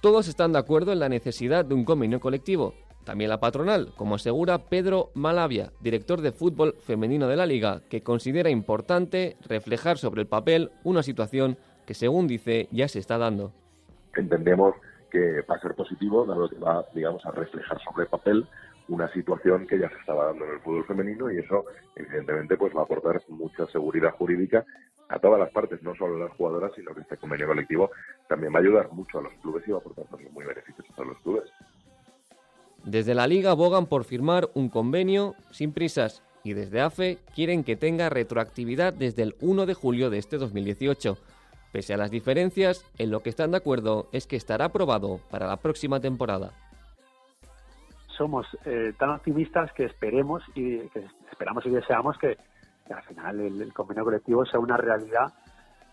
Todos 0.00 0.28
están 0.28 0.52
de 0.52 0.58
acuerdo 0.58 0.92
en 0.92 0.98
la 0.98 1.08
necesidad 1.08 1.64
de 1.64 1.74
un 1.74 1.84
convenio 1.84 2.20
colectivo. 2.20 2.74
También 3.04 3.30
la 3.30 3.40
patronal, 3.40 3.92
como 3.96 4.14
asegura 4.14 4.58
Pedro 4.58 5.10
Malavia, 5.14 5.72
director 5.80 6.20
de 6.20 6.32
fútbol 6.32 6.74
femenino 6.80 7.28
de 7.28 7.36
la 7.36 7.46
liga, 7.46 7.80
que 7.88 8.02
considera 8.02 8.50
importante 8.50 9.36
reflejar 9.48 9.98
sobre 9.98 10.22
el 10.22 10.28
papel 10.28 10.70
una 10.84 11.02
situación 11.02 11.56
que, 11.86 11.94
según 11.94 12.26
dice, 12.26 12.68
ya 12.70 12.88
se 12.88 12.98
está 12.98 13.18
dando. 13.18 13.52
entendemos 14.14 14.74
que 15.10 15.42
va 15.42 15.56
a 15.56 15.60
ser 15.60 15.74
positivo, 15.74 16.24
dado 16.24 16.48
que 16.48 16.58
va, 16.58 16.84
digamos, 16.94 17.24
a 17.26 17.32
reflejar 17.32 17.80
sobre 17.82 18.06
papel 18.06 18.46
una 18.88 19.10
situación 19.12 19.66
que 19.66 19.78
ya 19.78 19.88
se 19.88 19.96
estaba 19.96 20.26
dando 20.26 20.44
en 20.44 20.52
el 20.52 20.60
fútbol 20.60 20.84
femenino 20.84 21.30
y 21.30 21.38
eso, 21.38 21.64
evidentemente, 21.96 22.56
pues 22.56 22.74
va 22.74 22.80
a 22.80 22.84
aportar 22.84 23.22
mucha 23.28 23.66
seguridad 23.68 24.12
jurídica 24.12 24.64
a 25.08 25.18
todas 25.18 25.40
las 25.40 25.50
partes, 25.50 25.82
no 25.82 25.94
solo 25.94 26.16
a 26.16 26.28
las 26.28 26.36
jugadoras, 26.36 26.72
sino 26.74 26.94
que 26.94 27.00
este 27.00 27.16
convenio 27.16 27.48
colectivo 27.48 27.90
también 28.28 28.52
va 28.52 28.58
a 28.58 28.62
ayudar 28.62 28.92
mucho 28.92 29.18
a 29.18 29.22
los 29.22 29.32
clubes 29.34 29.66
y 29.66 29.72
va 29.72 29.78
a 29.78 29.80
aportar 29.80 30.06
también 30.06 30.32
muy 30.32 30.44
beneficiosos 30.44 30.96
a 30.98 31.04
los 31.04 31.18
clubes. 31.18 31.44
Desde 32.84 33.14
la 33.14 33.26
liga 33.26 33.50
abogan 33.50 33.86
por 33.86 34.04
firmar 34.04 34.48
un 34.54 34.68
convenio 34.68 35.34
sin 35.50 35.72
prisas 35.72 36.22
y 36.42 36.54
desde 36.54 36.80
AFE 36.80 37.18
quieren 37.34 37.64
que 37.64 37.76
tenga 37.76 38.08
retroactividad 38.08 38.94
desde 38.94 39.22
el 39.22 39.36
1 39.40 39.66
de 39.66 39.74
julio 39.74 40.08
de 40.10 40.18
este 40.18 40.38
2018. 40.38 41.18
Pese 41.72 41.94
a 41.94 41.96
las 41.98 42.10
diferencias, 42.10 42.84
en 42.98 43.10
lo 43.10 43.20
que 43.20 43.30
están 43.30 43.50
de 43.50 43.58
acuerdo 43.58 44.08
es 44.12 44.26
que 44.26 44.36
estará 44.36 44.66
aprobado 44.66 45.20
para 45.30 45.46
la 45.46 45.58
próxima 45.58 46.00
temporada. 46.00 46.52
Somos 48.16 48.46
eh, 48.64 48.92
tan 48.98 49.10
optimistas 49.10 49.72
que 49.72 49.84
esperemos 49.84 50.42
y 50.54 50.78
que 50.88 51.04
esperamos 51.30 51.64
y 51.66 51.70
deseamos 51.70 52.18
que, 52.18 52.36
al 52.92 53.02
final 53.04 53.40
el, 53.40 53.62
el 53.62 53.72
convenio 53.72 54.04
colectivo 54.04 54.44
sea 54.46 54.58
una 54.58 54.76
realidad 54.76 55.32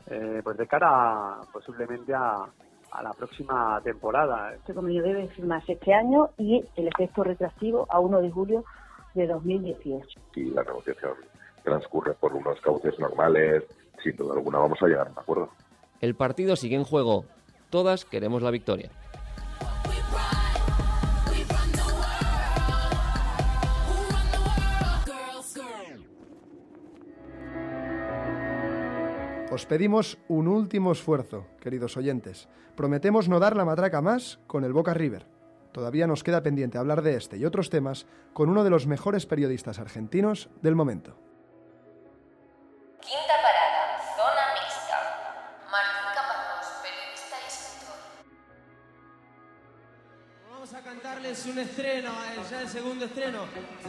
eh, 0.10 0.42
pues 0.44 0.58
de 0.58 0.68
cara 0.68 0.88
a, 0.90 1.42
posiblemente 1.52 2.14
a, 2.14 2.46
a 2.92 3.04
la 3.04 3.14
próxima 3.14 3.80
temporada. 3.84 4.54
Este 4.56 4.74
convenio 4.74 5.04
debe 5.04 5.28
firmarse 5.30 5.74
este 5.74 5.94
año 5.94 6.30
y 6.38 6.64
el 6.76 6.88
efecto 6.88 7.24
retroactivo 7.24 7.88
a 7.90 8.00
1 8.00 8.22
de 8.22 8.32
julio 8.32 8.64
de 9.14 9.28
2018. 9.28 10.20
Y 10.36 10.46
la 10.52 10.64
negociación 10.64 11.14
transcurre 11.64 12.14
por 12.14 12.34
unos 12.34 12.60
cauces 12.62 12.98
normales, 13.00 13.64
sin 14.04 14.16
duda 14.16 14.36
alguna 14.36 14.60
vamos 14.60 14.82
a 14.82 14.88
llegar 14.88 15.08
a 15.08 15.12
un 15.12 15.20
acuerdo. 15.20 15.50
El 16.00 16.16
partido 16.16 16.56
sigue 16.56 16.76
en 16.76 16.84
juego. 16.84 17.26
Todas 17.70 18.06
queremos 18.06 18.42
la 18.42 18.52
victoria. 18.52 18.90
Os 29.58 29.66
pedimos 29.66 30.20
un 30.28 30.48
último 30.48 30.92
esfuerzo, 30.92 31.48
queridos 31.60 31.98
oyentes. 31.98 32.48
Prometemos 32.76 33.28
no 33.28 33.40
dar 33.40 33.56
la 33.56 33.66
matraca 33.66 34.04
más 34.04 34.38
con 34.46 34.64
el 34.64 34.72
Boca 34.72 34.94
River. 34.94 35.26
Todavía 35.72 36.06
nos 36.06 36.24
queda 36.24 36.44
pendiente 36.44 36.78
hablar 36.78 37.02
de 37.02 37.16
este 37.16 37.38
y 37.38 37.46
otros 37.46 37.72
temas 37.72 38.06
con 38.34 38.50
uno 38.50 38.64
de 38.64 38.70
los 38.70 38.86
mejores 38.86 39.26
periodistas 39.26 39.80
argentinos 39.80 40.52
del 40.62 40.76
momento. 40.76 41.18
Quinta 43.02 43.36
parada, 43.42 43.98
zona 44.14 44.46
mixta. 44.62 44.98
Martín 45.74 46.10
Caparrós, 46.14 46.68
periodista 46.86 47.38
y 47.42 47.48
escritor. 47.50 47.98
Vamos 50.52 50.72
a 50.76 50.82
cantarles 50.84 51.46
un 51.48 51.58
estreno, 51.58 52.12
eh, 52.12 52.42
ya 52.48 52.62
el 52.62 52.68
segundo 52.68 53.06
estreno. 53.06 53.40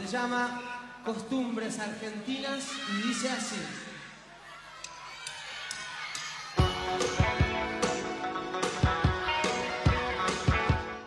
Se 0.01 0.07
llama 0.07 1.01
Costumbres 1.05 1.77
Argentinas 1.77 2.71
y 2.91 3.07
dice 3.07 3.29
así. 3.29 3.88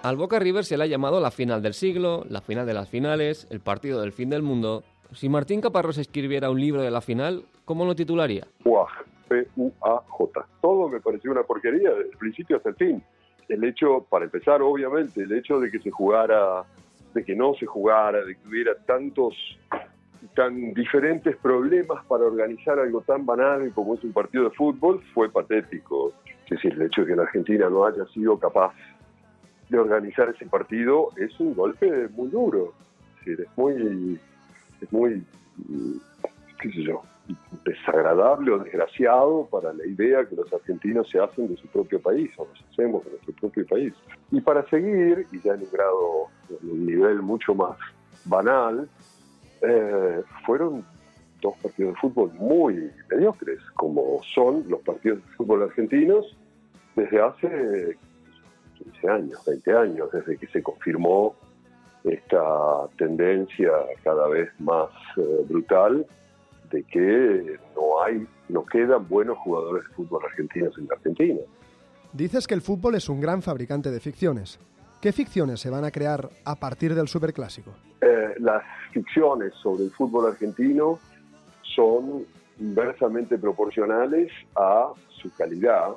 Al 0.03 0.17
Boca 0.17 0.41
River 0.41 0.65
se 0.65 0.77
le 0.77 0.83
ha 0.83 0.87
llamado 0.89 1.21
la 1.21 1.31
final 1.31 1.63
del 1.63 1.75
siglo, 1.75 2.25
la 2.29 2.41
final 2.41 2.67
de 2.67 2.75
las 2.75 2.89
finales, 2.89 3.47
el 3.51 3.61
partido 3.61 4.01
del 4.01 4.11
fin 4.11 4.31
del 4.31 4.43
mundo. 4.43 4.83
Si 5.13 5.29
Martín 5.29 5.61
Caparrós 5.61 5.97
escribiera 5.97 6.51
un 6.51 6.61
libro 6.61 6.83
de 6.83 6.91
la 6.91 7.01
final, 7.01 7.45
¿cómo 7.65 7.85
lo 7.85 7.95
titularía? 7.95 8.49
Puaj, 8.65 8.91
P-U-A-J. 9.29 10.47
Todo 10.61 10.89
me 10.89 11.01
pareció 11.01 11.31
una 11.31 11.45
porquería, 11.45 11.91
desde 11.91 12.11
el 12.11 12.17
principio 12.17 12.57
hasta 12.57 12.71
el 12.71 12.75
fin. 12.75 13.03
El 13.49 13.63
hecho, 13.63 14.05
para 14.11 14.25
empezar, 14.25 14.61
obviamente, 14.61 15.23
el 15.23 15.33
hecho 15.33 15.61
de 15.61 15.71
que 15.71 15.79
se 15.79 15.93
jugara, 15.93 16.65
de 17.15 17.25
que 17.25 17.37
no 17.37 17.55
se 17.55 17.67
jugara, 17.67 18.25
de 18.25 18.35
que 18.35 18.49
hubiera 18.49 18.75
tantos, 18.85 19.35
tan 20.35 20.73
diferentes 20.75 21.37
problemas 21.37 22.05
para 22.07 22.25
organizar 22.25 22.79
algo 22.79 23.01
tan 23.03 23.27
banal 23.27 23.73
como 23.75 23.95
es 23.95 24.05
un 24.05 24.13
partido 24.13 24.45
de 24.45 24.51
fútbol, 24.51 25.03
fue 25.15 25.31
patético. 25.31 26.13
Es 26.45 26.51
decir, 26.51 26.73
el 26.75 26.83
hecho 26.83 27.03
de 27.03 27.09
que 27.09 27.17
la 27.17 27.23
Argentina 27.23 27.69
no 27.69 27.85
haya 27.85 28.07
sido 28.07 28.39
capaz 28.39 28.73
de 29.69 29.79
organizar 29.79 30.29
ese 30.29 30.47
partido 30.47 31.11
es 31.17 31.39
un 31.41 31.55
golpe 31.55 32.09
muy 32.09 32.29
duro. 32.29 32.75
Es 33.25 33.39
muy, 33.57 34.21
es 34.81 34.93
muy, 34.93 35.25
mm, 35.69 35.97
qué 36.61 36.73
sé 36.73 36.83
yo, 36.83 37.03
desagradable 37.65 38.53
o 38.53 38.59
desgraciado 38.59 39.47
para 39.51 39.73
la 39.73 39.87
idea 39.87 40.27
que 40.27 40.35
los 40.35 40.53
argentinos 40.53 41.09
se 41.09 41.21
hacen 41.21 41.49
de 41.49 41.57
su 41.57 41.69
propio 41.69 42.01
país 42.01 42.31
o 42.37 42.47
nos 42.47 42.63
hacemos 42.71 43.05
de 43.05 43.13
nuestro 43.13 43.33
propio 43.35 43.67
país. 43.67 43.95
Y 44.31 44.41
para 44.41 44.69
seguir, 44.69 45.27
y 45.31 45.41
ya 45.41 45.55
en 45.55 45.61
un 45.61 45.71
grado, 45.71 46.27
en 46.51 46.71
un 46.71 46.87
nivel 46.87 47.23
mucho 47.23 47.55
más 47.55 47.79
banal, 48.25 48.89
eh, 49.63 50.23
fueron 50.45 50.85
dos 51.41 51.57
partidos 51.59 51.95
de 51.95 52.01
fútbol 52.01 52.33
muy 52.35 52.91
mediocres, 53.11 53.61
como 53.75 54.21
son 54.35 54.65
los 54.69 54.81
partidos 54.81 55.19
de 55.19 55.31
fútbol 55.37 55.63
argentinos 55.65 56.37
desde 56.95 57.21
hace 57.21 57.97
15 58.79 59.09
años, 59.09 59.45
20 59.47 59.73
años, 59.77 60.09
desde 60.13 60.37
que 60.37 60.47
se 60.49 60.63
confirmó 60.63 61.35
esta 62.05 62.89
tendencia 62.97 63.71
cada 64.03 64.29
vez 64.29 64.49
más 64.59 64.91
eh, 65.17 65.45
brutal 65.49 66.07
de 66.71 66.83
que 66.85 67.59
no 67.77 68.03
hay, 68.03 68.27
no 68.49 68.65
quedan 68.65 69.07
buenos 69.09 69.39
jugadores 69.39 69.85
de 69.89 69.95
fútbol 69.95 70.23
argentinos 70.25 70.77
en 70.79 70.87
la 70.89 70.95
Argentina. 70.95 71.41
Dices 72.13 72.47
que 72.47 72.55
el 72.55 72.61
fútbol 72.61 72.95
es 72.95 73.09
un 73.09 73.21
gran 73.21 73.43
fabricante 73.43 73.91
de 73.91 74.01
ficciones. 74.01 74.59
¿Qué 75.03 75.11
ficciones 75.11 75.59
se 75.59 75.69
van 75.69 75.85
a 75.85 75.91
crear 75.91 76.31
a 76.45 76.55
partir 76.55 76.95
del 76.95 77.09
Superclásico? 77.09 77.75
Eh, 78.01 78.35
las 78.39 78.63
ficciones 78.93 79.53
sobre 79.61 79.87
el 79.87 79.91
fútbol 79.91 80.31
argentino 80.31 81.01
son 81.75 82.25
inversamente 82.61 83.37
proporcionales 83.37 84.31
a 84.55 84.93
su 85.09 85.35
calidad 85.35 85.89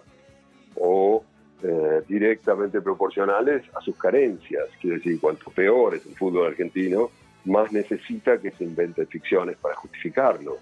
o 0.75 1.23
eh, 1.61 2.01
directamente 2.07 2.81
proporcionales 2.81 3.63
a 3.75 3.81
sus 3.81 3.95
carencias. 3.95 4.63
Quiere 4.81 4.97
decir, 4.97 5.21
cuanto 5.21 5.51
peor 5.51 5.93
es 5.93 6.03
el 6.07 6.15
fútbol 6.15 6.47
argentino, 6.47 7.11
más 7.45 7.71
necesita 7.71 8.39
que 8.39 8.49
se 8.53 8.63
inventen 8.63 9.05
ficciones 9.05 9.55
para 9.57 9.75
justificarlo. 9.75 10.57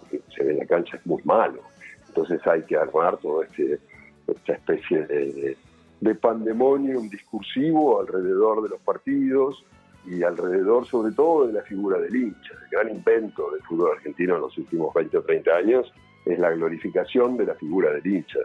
Porque 0.00 0.20
se 0.36 0.44
ve 0.44 0.52
la 0.52 0.66
cancha 0.66 0.98
es 0.98 1.06
muy 1.06 1.22
malo. 1.24 1.62
Entonces 2.08 2.46
hay 2.46 2.60
que 2.64 2.76
armar 2.76 3.16
toda 3.16 3.46
este, 3.46 3.80
esta 4.26 4.52
especie 4.52 5.06
de, 5.06 5.56
de 6.00 6.14
pandemonium 6.14 7.08
discursivo 7.08 8.00
alrededor 8.00 8.62
de 8.62 8.70
los 8.70 8.80
partidos 8.80 9.64
y 10.04 10.22
alrededor 10.22 10.86
sobre 10.86 11.12
todo 11.12 11.46
de 11.46 11.54
la 11.54 11.62
figura 11.62 11.98
del 11.98 12.14
hincha. 12.14 12.52
El 12.64 12.70
gran 12.70 12.90
invento 12.90 13.50
del 13.50 13.62
fútbol 13.62 13.92
argentino 13.96 14.36
en 14.36 14.42
los 14.42 14.56
últimos 14.58 14.94
20 14.94 15.16
o 15.16 15.22
30 15.22 15.50
años 15.56 15.92
es 16.24 16.38
la 16.38 16.50
glorificación 16.50 17.36
de 17.36 17.46
la 17.46 17.54
figura 17.54 17.92
del 17.92 18.06
hincha. 18.06 18.38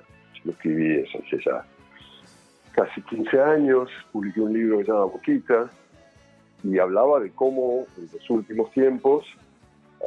Yo 0.44 0.52
escribí 0.52 1.02
eso 1.02 1.20
hace 1.20 1.40
ya 1.46 1.66
casi 2.74 3.02
15 3.02 3.40
años, 3.42 3.90
publiqué 4.12 4.42
un 4.42 4.54
libro 4.54 4.78
que 4.78 4.86
se 4.86 4.92
llama 4.92 5.06
Boquita 5.06 5.70
y 6.64 6.80
hablaba 6.80 7.20
de 7.20 7.32
cómo 7.32 7.86
en 7.98 8.10
los 8.14 8.30
últimos 8.30 8.72
tiempos 8.72 9.26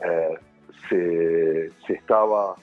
eh, 0.02 0.38
se, 0.88 1.70
se, 1.87 1.92
estaba 1.92 2.57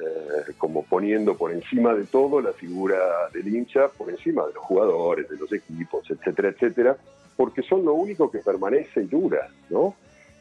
eh, 0.00 0.52
como 0.56 0.84
poniendo 0.84 1.36
por 1.36 1.52
encima 1.52 1.94
de 1.94 2.04
todo 2.04 2.40
la 2.40 2.52
figura 2.52 2.96
del 3.32 3.48
hincha, 3.48 3.88
por 3.88 4.10
encima 4.10 4.46
de 4.46 4.54
los 4.54 4.64
jugadores, 4.64 5.28
de 5.28 5.36
los 5.36 5.52
equipos, 5.52 6.08
etcétera, 6.10 6.50
etcétera, 6.50 6.96
porque 7.36 7.62
son 7.62 7.84
lo 7.84 7.94
único 7.94 8.30
que 8.30 8.38
permanece 8.38 9.02
y 9.02 9.06
dura, 9.06 9.48
¿no? 9.70 9.94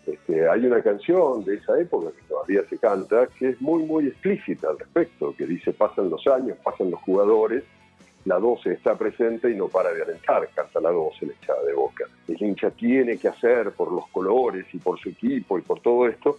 Este, 0.06 0.48
hay 0.48 0.66
una 0.66 0.82
canción 0.82 1.44
de 1.44 1.56
esa 1.56 1.80
época 1.80 2.12
que 2.16 2.24
todavía 2.28 2.62
se 2.70 2.78
canta 2.78 3.28
que 3.28 3.50
es 3.50 3.62
muy, 3.62 3.84
muy 3.84 4.08
explícita 4.08 4.70
al 4.70 4.80
respecto, 4.80 5.36
que 5.36 5.46
dice 5.46 5.74
pasan 5.74 6.10
los 6.10 6.26
años, 6.28 6.58
pasan 6.64 6.92
los 6.92 7.02
jugadores, 7.02 7.64
la 8.24 8.40
12 8.40 8.74
está 8.74 8.98
presente 8.98 9.50
y 9.50 9.56
no 9.56 9.68
para 9.68 9.92
de 9.92 10.04
alentar, 10.04 10.48
canta 10.54 10.80
la 10.80 10.92
12 10.92 11.26
la 11.26 11.34
echada 11.34 11.64
de 11.64 11.74
boca. 11.74 12.06
El 12.28 12.42
hincha 12.42 12.72
tiene 12.72 13.18
que 13.18 13.28
hacer 13.28 13.72
por 13.72 13.92
los 13.92 14.08
colores 14.10 14.66
y 14.74 14.78
por 14.78 15.00
su 15.00 15.10
equipo 15.10 15.58
y 15.58 15.62
por 15.62 15.82
todo 15.82 16.08
esto, 16.08 16.38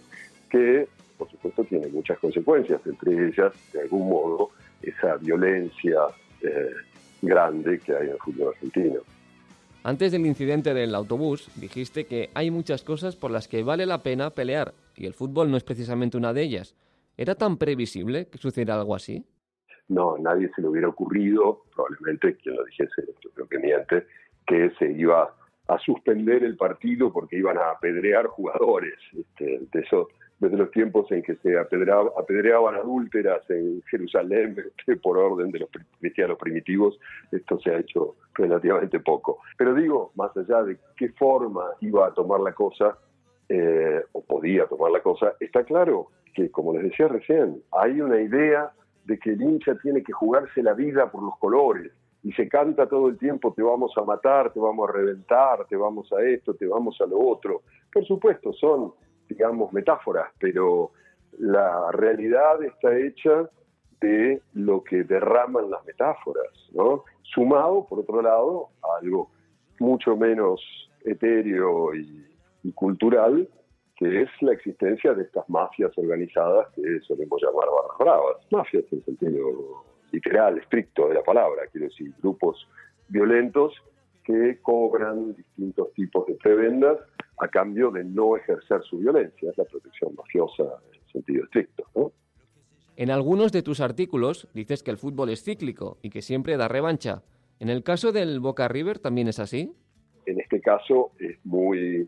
que 0.49 0.87
por 1.19 1.29
supuesto 1.29 1.65
tiene 1.65 1.87
muchas 1.87 2.17
consecuencias, 2.17 2.81
entre 2.85 3.27
ellas, 3.27 3.53
de 3.73 3.81
algún 3.81 4.09
modo, 4.09 4.51
esa 4.81 5.17
violencia 5.17 5.99
eh, 6.41 6.71
grande 7.21 7.79
que 7.79 7.93
hay 7.93 8.07
en 8.07 8.13
el 8.13 8.17
fútbol 8.17 8.53
argentino. 8.55 9.01
Antes 9.83 10.13
del 10.13 10.25
incidente 10.25 10.73
del 10.73 10.95
autobús, 10.95 11.51
dijiste 11.59 12.05
que 12.05 12.29
hay 12.33 12.51
muchas 12.51 12.83
cosas 12.83 13.17
por 13.17 13.31
las 13.31 13.49
que 13.49 13.63
vale 13.63 13.85
la 13.85 14.01
pena 14.01 14.29
pelear, 14.29 14.73
y 14.95 15.05
el 15.05 15.13
fútbol 15.13 15.51
no 15.51 15.57
es 15.57 15.63
precisamente 15.63 16.17
una 16.17 16.33
de 16.33 16.41
ellas. 16.41 16.73
¿Era 17.17 17.35
tan 17.35 17.57
previsible 17.57 18.27
que 18.27 18.37
sucediera 18.37 18.75
algo 18.75 18.95
así? 18.95 19.25
No, 19.89 20.17
nadie 20.17 20.49
se 20.55 20.61
le 20.61 20.69
hubiera 20.69 20.87
ocurrido, 20.87 21.63
probablemente 21.75 22.37
quien 22.37 22.55
lo 22.55 22.63
dijese, 22.63 23.03
yo 23.21 23.29
creo 23.31 23.47
que 23.47 23.59
miente, 23.59 24.05
que 24.47 24.71
se 24.79 24.91
iba 24.93 25.35
a 25.67 25.79
suspender 25.79 26.43
el 26.43 26.55
partido 26.55 27.11
porque 27.11 27.37
iban 27.37 27.57
a 27.57 27.71
apedrear 27.71 28.27
jugadores. 28.27 28.97
Este, 29.17 29.59
de 29.71 29.79
eso 29.81 30.09
desde 30.39 30.57
los 30.57 30.71
tiempos 30.71 31.11
en 31.11 31.21
que 31.21 31.35
se 31.37 31.57
apedreaba, 31.57 32.11
apedreaban 32.17 32.75
adúlteras 32.75 33.47
en 33.49 33.81
Jerusalén 33.89 34.55
por 35.03 35.17
orden 35.17 35.51
de 35.51 35.59
los 35.59 35.69
cristianos 35.99 36.37
primitivos, 36.37 36.97
esto 37.31 37.59
se 37.59 37.71
ha 37.71 37.79
hecho 37.79 38.15
relativamente 38.33 38.99
poco. 38.99 39.39
Pero 39.57 39.73
digo, 39.73 40.11
más 40.15 40.35
allá 40.37 40.63
de 40.63 40.77
qué 40.95 41.09
forma 41.09 41.65
iba 41.81 42.07
a 42.07 42.13
tomar 42.13 42.39
la 42.39 42.53
cosa, 42.53 42.97
eh, 43.49 44.01
o 44.13 44.23
podía 44.23 44.65
tomar 44.67 44.91
la 44.91 45.01
cosa, 45.01 45.33
está 45.39 45.63
claro 45.63 46.07
que, 46.33 46.49
como 46.51 46.73
les 46.73 46.83
decía 46.83 47.07
recién, 47.07 47.61
hay 47.71 47.99
una 47.99 48.21
idea 48.21 48.71
de 49.05 49.17
que 49.17 49.31
el 49.31 49.41
hincha 49.41 49.75
tiene 49.81 50.03
que 50.03 50.13
jugarse 50.13 50.61
la 50.61 50.73
vida 50.73 51.11
por 51.11 51.23
los 51.23 51.37
colores, 51.37 51.91
y 52.23 52.33
se 52.33 52.49
canta 52.49 52.87
todo 52.87 53.07
el 53.07 53.17
tiempo, 53.17 53.53
te 53.53 53.63
vamos 53.63 53.93
a 53.97 54.01
matar, 54.03 54.51
te 54.51 54.59
vamos 54.59 54.89
a 54.89 54.91
reventar, 54.91 55.65
te 55.67 55.75
vamos 55.75 56.11
a 56.11 56.21
esto, 56.21 56.53
te 56.53 56.67
vamos 56.67 56.99
a 56.99 57.05
lo 57.05 57.17
otro. 57.17 57.61
Por 57.91 58.05
supuesto, 58.05 58.51
son 58.53 58.93
digamos, 59.29 59.71
metáforas, 59.71 60.31
pero 60.39 60.91
la 61.37 61.91
realidad 61.91 62.61
está 62.63 62.97
hecha 62.97 63.49
de 64.01 64.41
lo 64.53 64.83
que 64.83 65.03
derraman 65.03 65.69
las 65.69 65.85
metáforas, 65.85 66.47
¿no? 66.73 67.03
Sumado, 67.21 67.85
por 67.87 67.99
otro 67.99 68.21
lado, 68.21 68.69
a 68.81 68.99
algo 69.01 69.29
mucho 69.79 70.15
menos 70.15 70.61
etéreo 71.05 71.93
y, 71.95 72.25
cultural, 72.73 73.47
que 73.95 74.21
es 74.21 74.29
la 74.41 74.53
existencia 74.53 75.13
de 75.13 75.23
estas 75.23 75.47
mafias 75.49 75.91
organizadas 75.97 76.67
que 76.75 76.99
solemos 77.01 77.41
llamar 77.41 77.67
barras 77.67 77.97
bravas. 77.99 78.51
Mafias 78.51 78.85
en 78.91 79.03
sentido 79.03 79.83
literal, 80.11 80.57
estricto 80.57 81.07
de 81.07 81.15
la 81.15 81.23
palabra, 81.23 81.63
quiero 81.71 81.87
decir, 81.87 82.13
grupos 82.21 82.67
violentos 83.07 83.73
que 84.23 84.59
cobran 84.61 85.35
distintos 85.35 85.91
tipos 85.93 86.27
de 86.27 86.35
prebendas 86.35 86.99
a 87.39 87.47
cambio 87.47 87.91
de 87.91 88.03
no 88.03 88.35
ejercer 88.35 88.81
su 88.83 88.97
violencia, 88.97 89.49
es 89.49 89.57
la 89.57 89.65
protección 89.65 90.15
mafiosa 90.15 90.63
en 90.93 91.11
sentido 91.11 91.43
estricto. 91.45 91.83
¿no? 91.95 92.11
En 92.95 93.11
algunos 93.11 93.51
de 93.51 93.63
tus 93.63 93.79
artículos 93.79 94.49
dices 94.53 94.83
que 94.83 94.91
el 94.91 94.97
fútbol 94.97 95.29
es 95.29 95.43
cíclico 95.43 95.97
y 96.01 96.09
que 96.09 96.21
siempre 96.21 96.57
da 96.57 96.67
revancha. 96.67 97.23
¿En 97.59 97.69
el 97.69 97.83
caso 97.83 98.11
del 98.11 98.39
Boca 98.39 98.67
River 98.67 98.99
también 98.99 99.27
es 99.27 99.39
así? 99.39 99.73
En 100.25 100.39
este 100.39 100.61
caso 100.61 101.11
es 101.17 101.37
muy 101.45 102.07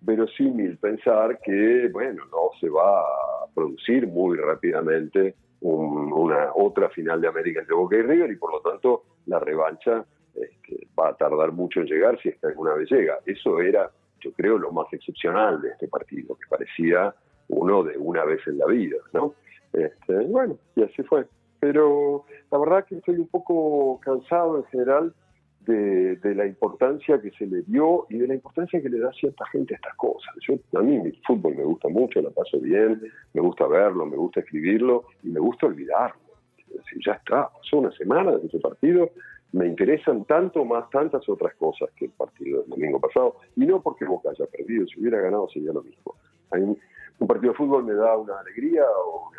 verosímil 0.00 0.78
pensar 0.78 1.38
que, 1.44 1.88
bueno, 1.92 2.24
no 2.26 2.50
se 2.60 2.68
va 2.68 3.02
a 3.02 3.46
producir 3.54 4.06
muy 4.06 4.36
rápidamente 4.36 5.36
una 5.60 6.50
otra 6.56 6.88
final 6.90 7.20
de 7.20 7.28
América 7.28 7.60
entre 7.60 7.76
Boca 7.76 7.96
y 7.96 8.02
River 8.02 8.32
y 8.32 8.36
por 8.36 8.52
lo 8.52 8.60
tanto 8.60 9.04
la 9.26 9.38
revancha 9.38 10.04
este, 10.34 10.88
va 10.98 11.10
a 11.10 11.16
tardar 11.16 11.52
mucho 11.52 11.80
en 11.80 11.86
llegar 11.86 12.20
si 12.20 12.30
es 12.30 12.38
que 12.38 12.48
alguna 12.48 12.74
vez 12.74 12.90
llega. 12.90 13.18
Eso 13.24 13.60
era 13.60 13.90
yo 14.22 14.32
creo, 14.32 14.58
lo 14.58 14.72
más 14.72 14.86
excepcional 14.92 15.60
de 15.60 15.70
este 15.70 15.88
partido, 15.88 16.36
que 16.36 16.48
parecía 16.48 17.14
uno 17.48 17.82
de 17.82 17.96
una 17.98 18.24
vez 18.24 18.40
en 18.46 18.58
la 18.58 18.66
vida, 18.66 18.96
¿no? 19.12 19.34
Este, 19.72 20.14
bueno, 20.26 20.58
y 20.76 20.82
así 20.82 21.02
fue. 21.02 21.26
Pero 21.60 22.24
la 22.50 22.58
verdad 22.58 22.84
que 22.84 22.96
estoy 22.96 23.16
un 23.16 23.28
poco 23.28 24.00
cansado 24.00 24.58
en 24.58 24.64
general 24.64 25.14
de, 25.66 26.34
la 26.34 26.46
importancia 26.46 27.20
que 27.20 27.30
se 27.32 27.46
le 27.46 27.62
dio 27.62 28.06
y 28.08 28.18
de 28.18 28.26
la 28.26 28.34
importancia 28.34 28.82
que 28.82 28.88
le 28.88 28.98
da 28.98 29.12
cierta 29.12 29.44
gente 29.46 29.74
a 29.74 29.76
estas 29.76 29.94
cosas. 29.96 30.34
Yo, 30.46 30.54
a 30.78 30.82
mí 30.82 30.96
el 30.96 31.16
fútbol 31.26 31.54
me 31.54 31.64
gusta 31.64 31.88
mucho, 31.88 32.20
la 32.20 32.30
paso 32.30 32.58
bien, 32.58 33.00
me 33.32 33.40
gusta 33.40 33.66
verlo, 33.66 34.06
me 34.06 34.16
gusta 34.16 34.40
escribirlo 34.40 35.04
y 35.22 35.28
me 35.28 35.40
gusta 35.40 35.66
olvidarlo. 35.66 36.20
Es 36.58 36.76
decir, 36.76 36.98
ya 37.04 37.12
está, 37.12 37.48
pasó 37.48 37.78
una 37.78 37.92
semana 37.92 38.32
de 38.32 38.46
ese 38.46 38.58
partido 38.58 39.10
me 39.52 39.66
interesan 39.66 40.24
tanto 40.24 40.64
más 40.64 40.88
tantas 40.90 41.28
otras 41.28 41.54
cosas 41.54 41.90
que 41.96 42.06
el 42.06 42.10
partido 42.12 42.62
del 42.62 42.70
domingo 42.70 42.98
pasado. 42.98 43.36
Y 43.56 43.66
no 43.66 43.82
porque 43.82 44.04
Boca 44.04 44.30
haya 44.30 44.46
perdido, 44.46 44.86
si 44.86 45.00
hubiera 45.00 45.20
ganado 45.20 45.48
sería 45.48 45.72
lo 45.72 45.82
mismo. 45.82 46.16
un 46.52 47.28
partido 47.28 47.52
de 47.52 47.58
fútbol 47.58 47.84
me 47.84 47.94
da 47.94 48.16
una 48.16 48.38
alegría 48.40 48.82
o, 49.06 49.30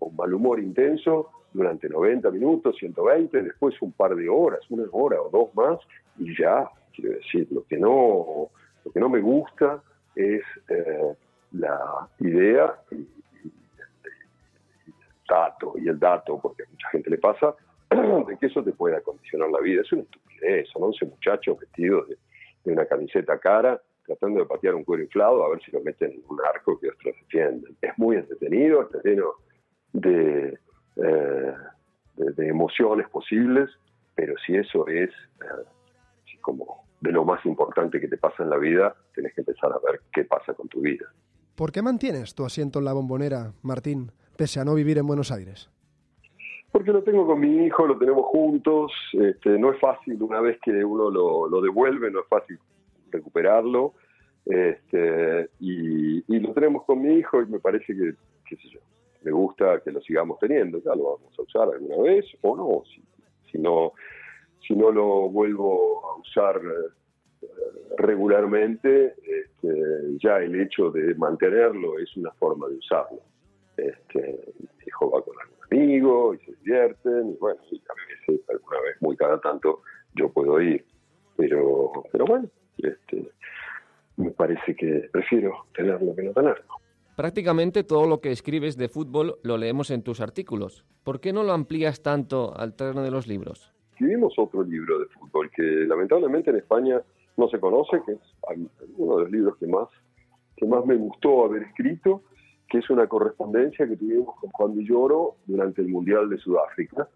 un 0.00 0.16
mal 0.16 0.32
humor 0.34 0.60
intenso 0.60 1.30
durante 1.52 1.88
90 1.88 2.30
minutos, 2.30 2.76
120, 2.78 3.42
después 3.42 3.80
un 3.80 3.92
par 3.92 4.14
de 4.16 4.28
horas, 4.28 4.60
una 4.70 4.84
hora 4.90 5.20
o 5.20 5.30
dos 5.30 5.54
más, 5.54 5.78
y 6.18 6.36
ya, 6.36 6.68
quiero 6.92 7.12
decir, 7.16 7.46
lo 7.52 7.64
que 7.64 7.78
no, 7.78 8.48
lo 8.84 8.92
que 8.92 9.00
no 9.00 9.08
me 9.08 9.20
gusta 9.20 9.82
es 10.16 10.42
eh, 10.68 11.14
la 11.52 12.08
idea 12.18 12.74
y, 12.90 12.96
y, 12.96 13.06
el 13.46 14.86
dato, 15.28 15.74
y 15.76 15.88
el 15.88 15.98
dato, 15.98 16.38
porque 16.42 16.64
a 16.64 16.66
mucha 16.70 16.88
gente 16.90 17.08
le 17.08 17.18
pasa, 17.18 17.54
que 18.38 18.46
eso 18.46 18.62
te 18.62 18.72
pueda 18.72 19.00
condicionar 19.00 19.50
la 19.50 19.60
vida. 19.60 19.82
Es 19.82 19.92
una 19.92 20.02
estupidez, 20.02 20.68
son 20.72 20.84
11 20.84 21.06
muchachos 21.06 21.58
vestidos 21.58 22.08
de, 22.08 22.16
una 22.64 22.86
camiseta 22.86 23.38
cara, 23.38 23.80
tratando 24.06 24.40
de 24.40 24.46
patear 24.46 24.74
un 24.74 24.84
cuero 24.84 25.02
inflado 25.02 25.44
a 25.44 25.50
ver 25.50 25.62
si 25.62 25.70
lo 25.70 25.82
meten 25.82 26.12
en 26.12 26.22
un 26.28 26.38
arco 26.44 26.78
que 26.80 26.88
otros 26.88 27.14
defienden. 27.20 27.76
Es 27.80 27.92
muy 27.98 28.16
entretenido, 28.16 28.82
está 28.82 29.00
lleno 29.04 29.32
de, 29.92 30.58
eh, 30.96 31.54
emociones 32.38 33.08
posibles, 33.10 33.70
pero 34.14 34.34
si 34.46 34.56
eso 34.56 34.86
es 34.88 35.10
eh, 35.10 36.38
como 36.40 36.84
de 37.00 37.12
lo 37.12 37.24
más 37.24 37.44
importante 37.44 38.00
que 38.00 38.08
te 38.08 38.16
pasa 38.16 38.42
en 38.42 38.50
la 38.50 38.56
vida, 38.56 38.96
tienes 39.14 39.34
que 39.34 39.42
empezar 39.42 39.70
a 39.72 39.78
ver 39.84 40.00
qué 40.12 40.24
pasa 40.24 40.54
con 40.54 40.68
tu 40.68 40.80
vida. 40.80 41.04
¿Por 41.54 41.70
qué 41.70 41.82
mantienes 41.82 42.34
tu 42.34 42.44
asiento 42.46 42.78
en 42.78 42.86
la 42.86 42.94
bombonera, 42.94 43.52
Martín, 43.62 44.10
pese 44.36 44.60
a 44.60 44.64
no 44.64 44.74
vivir 44.74 44.98
en 44.98 45.06
Buenos 45.06 45.30
Aires? 45.30 45.70
Porque 46.74 46.90
lo 46.90 47.04
tengo 47.04 47.24
con 47.24 47.38
mi 47.38 47.66
hijo, 47.66 47.86
lo 47.86 47.96
tenemos 47.96 48.24
juntos, 48.26 48.90
este, 49.12 49.50
no 49.60 49.72
es 49.72 49.78
fácil, 49.78 50.20
una 50.20 50.40
vez 50.40 50.58
que 50.60 50.84
uno 50.84 51.08
lo, 51.08 51.60
devuelve, 51.60 52.10
no 52.10 52.18
es 52.18 52.26
fácil 52.26 52.58
recuperarlo, 53.12 53.94
este, 54.44 55.50
y, 55.60 56.40
lo 56.40 56.52
tenemos 56.52 56.82
con 56.84 57.00
mi 57.00 57.14
hijo 57.14 57.40
y 57.40 57.46
me 57.46 57.60
parece 57.60 57.94
que, 57.94 58.14
qué 58.44 58.56
sé 58.56 58.70
yo, 58.70 58.80
me 59.22 59.30
gusta 59.30 59.82
que 59.84 59.92
lo 59.92 60.00
sigamos 60.00 60.40
teniendo, 60.40 60.82
ya 60.82 60.96
lo 60.96 61.14
vamos 61.14 61.38
a 61.38 61.42
usar 61.42 61.68
alguna 61.72 62.02
vez 62.02 62.26
o 62.40 62.56
no, 62.56 62.82
si, 63.52 63.56
no, 63.58 63.92
si 64.66 64.74
no 64.74 64.90
lo 64.90 65.28
vuelvo 65.28 66.04
a 66.10 66.16
usar 66.18 66.56
eh, 66.56 67.46
regularmente, 67.98 69.14
este, 69.22 70.18
ya 70.20 70.38
el 70.38 70.60
hecho 70.60 70.90
de 70.90 71.14
mantenerlo 71.14 72.00
es 72.00 72.16
una 72.16 72.32
forma 72.32 72.66
de 72.66 72.74
usarlo. 72.78 73.20
Este, 73.76 74.40
mi 74.58 74.66
hijo 74.88 75.10
va 75.12 75.22
con 75.22 75.34
algún 75.40 75.53
amigo 75.70 76.34
y 76.34 76.38
se 76.38 76.52
divierten, 76.56 77.30
y 77.30 77.36
bueno, 77.36 77.60
y 77.70 77.76
a 77.76 78.28
veces, 78.28 78.48
alguna 78.48 78.80
vez, 78.80 78.96
muy 79.00 79.16
cada 79.16 79.40
tanto, 79.40 79.82
yo 80.14 80.30
puedo 80.30 80.60
ir. 80.60 80.84
Pero, 81.36 81.92
pero 82.12 82.24
bueno, 82.26 82.48
este, 82.78 83.30
me 84.16 84.30
parece 84.30 84.74
que 84.76 85.08
prefiero 85.12 85.66
tenerlo 85.74 86.14
que 86.14 86.22
no 86.22 86.32
tenerlo. 86.32 86.74
Prácticamente 87.16 87.84
todo 87.84 88.08
lo 88.08 88.20
que 88.20 88.32
escribes 88.32 88.76
de 88.76 88.88
fútbol 88.88 89.36
lo 89.42 89.56
leemos 89.56 89.90
en 89.90 90.02
tus 90.02 90.20
artículos. 90.20 90.84
¿Por 91.04 91.20
qué 91.20 91.32
no 91.32 91.44
lo 91.44 91.52
amplías 91.52 92.02
tanto 92.02 92.56
al 92.56 92.74
terreno 92.74 93.02
de 93.02 93.10
los 93.10 93.28
libros? 93.28 93.72
Escribimos 93.92 94.34
otro 94.36 94.64
libro 94.64 94.98
de 94.98 95.06
fútbol 95.06 95.50
que 95.54 95.62
lamentablemente 95.62 96.50
en 96.50 96.56
España 96.56 97.00
no 97.36 97.48
se 97.48 97.60
conoce, 97.60 98.00
que 98.04 98.12
es 98.12 98.20
uno 98.96 99.16
de 99.16 99.22
los 99.22 99.30
libros 99.30 99.56
que 99.58 99.66
más, 99.66 99.88
que 100.56 100.66
más 100.66 100.84
me 100.84 100.96
gustó 100.96 101.44
haber 101.44 101.62
escrito, 101.62 102.22
que 102.68 102.78
es 102.78 102.90
una 102.90 103.06
correspondencia 103.06 103.86
que 103.86 103.96
tuvimos 103.96 104.34
con 104.40 104.50
Juan 104.50 104.76
Villoro 104.76 105.36
durante 105.46 105.82
el 105.82 105.88
Mundial 105.88 106.28
de 106.28 106.38
Sudáfrica. 106.38 107.08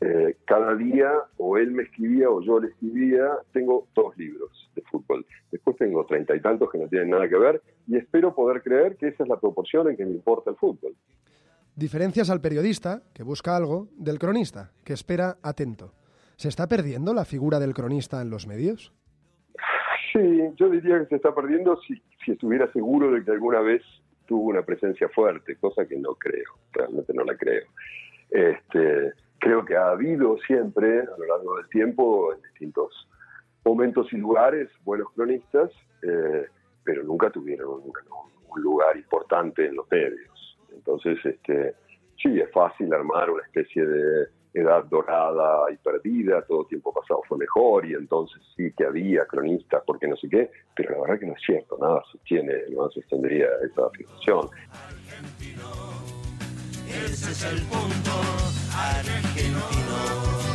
Eh, 0.00 0.36
cada 0.44 0.74
día 0.74 1.12
o 1.36 1.56
él 1.56 1.70
me 1.70 1.84
escribía 1.84 2.28
o 2.28 2.42
yo 2.42 2.58
le 2.58 2.68
escribía, 2.68 3.28
tengo 3.52 3.86
dos 3.94 4.16
libros 4.16 4.50
de 4.74 4.82
fútbol. 4.82 5.24
Después 5.50 5.76
tengo 5.76 6.04
treinta 6.06 6.34
y 6.34 6.40
tantos 6.40 6.70
que 6.70 6.78
no 6.78 6.88
tienen 6.88 7.10
nada 7.10 7.28
que 7.28 7.38
ver 7.38 7.62
y 7.86 7.96
espero 7.96 8.34
poder 8.34 8.62
creer 8.62 8.96
que 8.96 9.08
esa 9.08 9.22
es 9.22 9.28
la 9.28 9.38
proporción 9.38 9.88
en 9.88 9.96
que 9.96 10.04
me 10.04 10.12
importa 10.12 10.50
el 10.50 10.56
fútbol. 10.56 10.94
Diferencias 11.74 12.30
al 12.30 12.40
periodista, 12.40 13.02
que 13.14 13.22
busca 13.22 13.56
algo, 13.56 13.88
del 13.96 14.18
cronista, 14.18 14.72
que 14.84 14.92
espera 14.92 15.38
atento. 15.42 15.92
¿Se 16.36 16.48
está 16.48 16.66
perdiendo 16.66 17.14
la 17.14 17.24
figura 17.24 17.60
del 17.60 17.72
cronista 17.72 18.20
en 18.20 18.28
los 18.28 18.46
medios? 18.46 18.92
Sí, 20.12 20.50
yo 20.56 20.68
diría 20.68 20.98
que 21.00 21.06
se 21.06 21.16
está 21.16 21.34
perdiendo 21.34 21.80
si, 21.82 21.94
si 22.24 22.32
estuviera 22.32 22.70
seguro 22.72 23.10
de 23.12 23.24
que 23.24 23.30
alguna 23.30 23.60
vez 23.60 23.82
tuvo 24.32 24.48
una 24.48 24.62
presencia 24.62 25.10
fuerte, 25.10 25.56
cosa 25.56 25.84
que 25.84 25.98
no 25.98 26.14
creo, 26.14 26.54
realmente 26.72 27.12
no 27.12 27.22
la 27.22 27.36
creo. 27.36 27.66
Este, 28.30 29.12
creo 29.38 29.62
que 29.62 29.76
ha 29.76 29.90
habido 29.90 30.38
siempre, 30.46 31.00
a 31.00 31.18
lo 31.18 31.26
largo 31.26 31.58
del 31.58 31.68
tiempo, 31.68 32.32
en 32.32 32.40
distintos 32.40 33.06
momentos 33.62 34.10
y 34.10 34.16
lugares, 34.16 34.70
buenos 34.84 35.08
cronistas, 35.14 35.70
eh, 36.02 36.46
pero 36.82 37.02
nunca 37.02 37.28
tuvieron 37.28 37.82
un, 37.82 38.62
lugar 38.62 38.96
importante 38.96 39.66
en 39.66 39.76
los 39.76 39.86
medios. 39.90 40.58
Entonces, 40.72 41.18
este, 41.26 41.74
sí, 42.22 42.40
es 42.40 42.50
fácil 42.52 42.90
armar 42.94 43.28
una 43.28 43.42
especie 43.42 43.84
de 43.84 44.28
edad 44.54 44.84
dorada 44.84 45.70
y 45.72 45.76
perdida, 45.76 46.42
todo 46.42 46.66
tiempo 46.66 46.92
pasado 46.92 47.22
fue 47.26 47.38
mejor 47.38 47.86
y 47.86 47.94
entonces 47.94 48.40
sí 48.56 48.72
que 48.76 48.84
había 48.84 49.24
cronistas 49.26 49.82
porque 49.86 50.06
no 50.06 50.16
sé 50.16 50.28
qué, 50.28 50.50
pero 50.74 50.90
la 50.92 51.00
verdad 51.02 51.20
que 51.20 51.26
no 51.26 51.34
es 51.34 51.42
cierto, 51.44 51.78
nada 51.80 52.02
sostiene, 52.10 52.54
no 52.70 52.90
sostendría 52.90 53.46
esa 53.64 53.86
afirmación. 53.86 54.48
Ese 56.86 57.32
es 57.32 57.44
el 57.44 57.62
punto 57.62 58.10
argentino. 58.76 60.51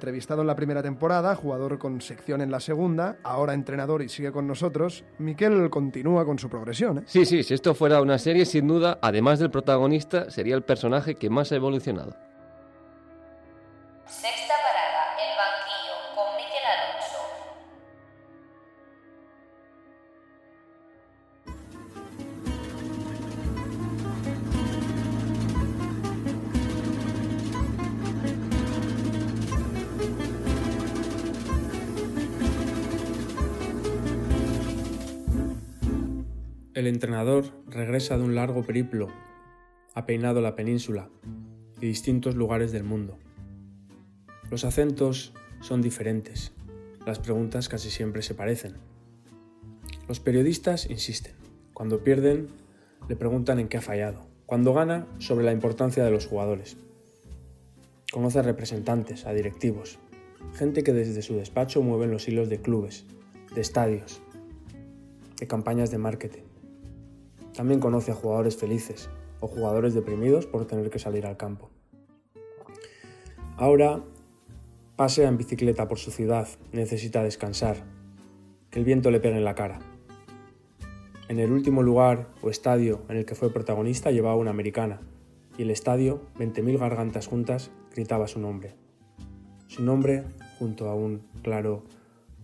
Entrevistado 0.00 0.40
en 0.40 0.46
la 0.46 0.56
primera 0.56 0.82
temporada, 0.82 1.34
jugador 1.34 1.78
con 1.78 2.00
sección 2.00 2.40
en 2.40 2.50
la 2.50 2.58
segunda, 2.58 3.18
ahora 3.22 3.52
entrenador 3.52 4.00
y 4.00 4.08
sigue 4.08 4.32
con 4.32 4.46
nosotros, 4.46 5.04
Miquel 5.18 5.68
continúa 5.68 6.24
con 6.24 6.38
su 6.38 6.48
progresión. 6.48 7.00
¿eh? 7.00 7.02
Sí, 7.04 7.26
sí, 7.26 7.42
si 7.42 7.52
esto 7.52 7.74
fuera 7.74 8.00
una 8.00 8.16
serie, 8.16 8.46
sin 8.46 8.66
duda, 8.66 8.98
además 9.02 9.40
del 9.40 9.50
protagonista, 9.50 10.30
sería 10.30 10.54
el 10.54 10.62
personaje 10.62 11.16
que 11.16 11.28
más 11.28 11.52
ha 11.52 11.56
evolucionado. 11.56 12.16
El 36.80 36.86
entrenador 36.86 37.44
regresa 37.66 38.16
de 38.16 38.24
un 38.24 38.34
largo 38.34 38.62
periplo, 38.62 39.08
ha 39.94 40.06
peinado 40.06 40.40
la 40.40 40.56
península 40.56 41.10
y 41.78 41.84
distintos 41.84 42.36
lugares 42.36 42.72
del 42.72 42.84
mundo. 42.84 43.18
Los 44.50 44.64
acentos 44.64 45.34
son 45.60 45.82
diferentes, 45.82 46.52
las 47.04 47.18
preguntas 47.18 47.68
casi 47.68 47.90
siempre 47.90 48.22
se 48.22 48.34
parecen. 48.34 48.76
Los 50.08 50.20
periodistas 50.20 50.88
insisten, 50.88 51.34
cuando 51.74 52.02
pierden 52.02 52.48
le 53.10 53.14
preguntan 53.14 53.58
en 53.58 53.68
qué 53.68 53.76
ha 53.76 53.82
fallado, 53.82 54.26
cuando 54.46 54.72
gana 54.72 55.06
sobre 55.18 55.44
la 55.44 55.52
importancia 55.52 56.02
de 56.02 56.10
los 56.10 56.26
jugadores. 56.26 56.78
Conoce 58.10 58.38
a 58.38 58.42
representantes, 58.42 59.26
a 59.26 59.34
directivos, 59.34 59.98
gente 60.54 60.82
que 60.82 60.94
desde 60.94 61.20
su 61.20 61.34
despacho 61.34 61.82
mueven 61.82 62.10
los 62.10 62.26
hilos 62.26 62.48
de 62.48 62.62
clubes, 62.62 63.04
de 63.54 63.60
estadios, 63.60 64.22
de 65.38 65.46
campañas 65.46 65.90
de 65.90 65.98
marketing. 65.98 66.49
También 67.60 67.80
conoce 67.80 68.10
a 68.10 68.14
jugadores 68.14 68.56
felices 68.56 69.10
o 69.38 69.46
jugadores 69.46 69.92
deprimidos 69.92 70.46
por 70.46 70.64
tener 70.64 70.88
que 70.88 70.98
salir 70.98 71.26
al 71.26 71.36
campo. 71.36 71.68
Ahora 73.58 74.02
pasea 74.96 75.28
en 75.28 75.36
bicicleta 75.36 75.86
por 75.86 75.98
su 75.98 76.10
ciudad, 76.10 76.48
necesita 76.72 77.22
descansar, 77.22 77.84
que 78.70 78.78
el 78.78 78.86
viento 78.86 79.10
le 79.10 79.20
pegue 79.20 79.36
en 79.36 79.44
la 79.44 79.54
cara. 79.54 79.78
En 81.28 81.38
el 81.38 81.52
último 81.52 81.82
lugar 81.82 82.28
o 82.40 82.48
estadio 82.48 83.02
en 83.10 83.18
el 83.18 83.26
que 83.26 83.34
fue 83.34 83.52
protagonista 83.52 84.10
llevaba 84.10 84.36
una 84.36 84.52
americana 84.52 85.02
y 85.58 85.62
el 85.64 85.70
estadio, 85.70 86.22
20.000 86.38 86.78
gargantas 86.78 87.26
juntas, 87.26 87.70
gritaba 87.94 88.26
su 88.26 88.40
nombre. 88.40 88.74
Su 89.66 89.82
nombre 89.82 90.24
junto 90.58 90.88
a 90.88 90.94
un 90.94 91.26
claro 91.42 91.82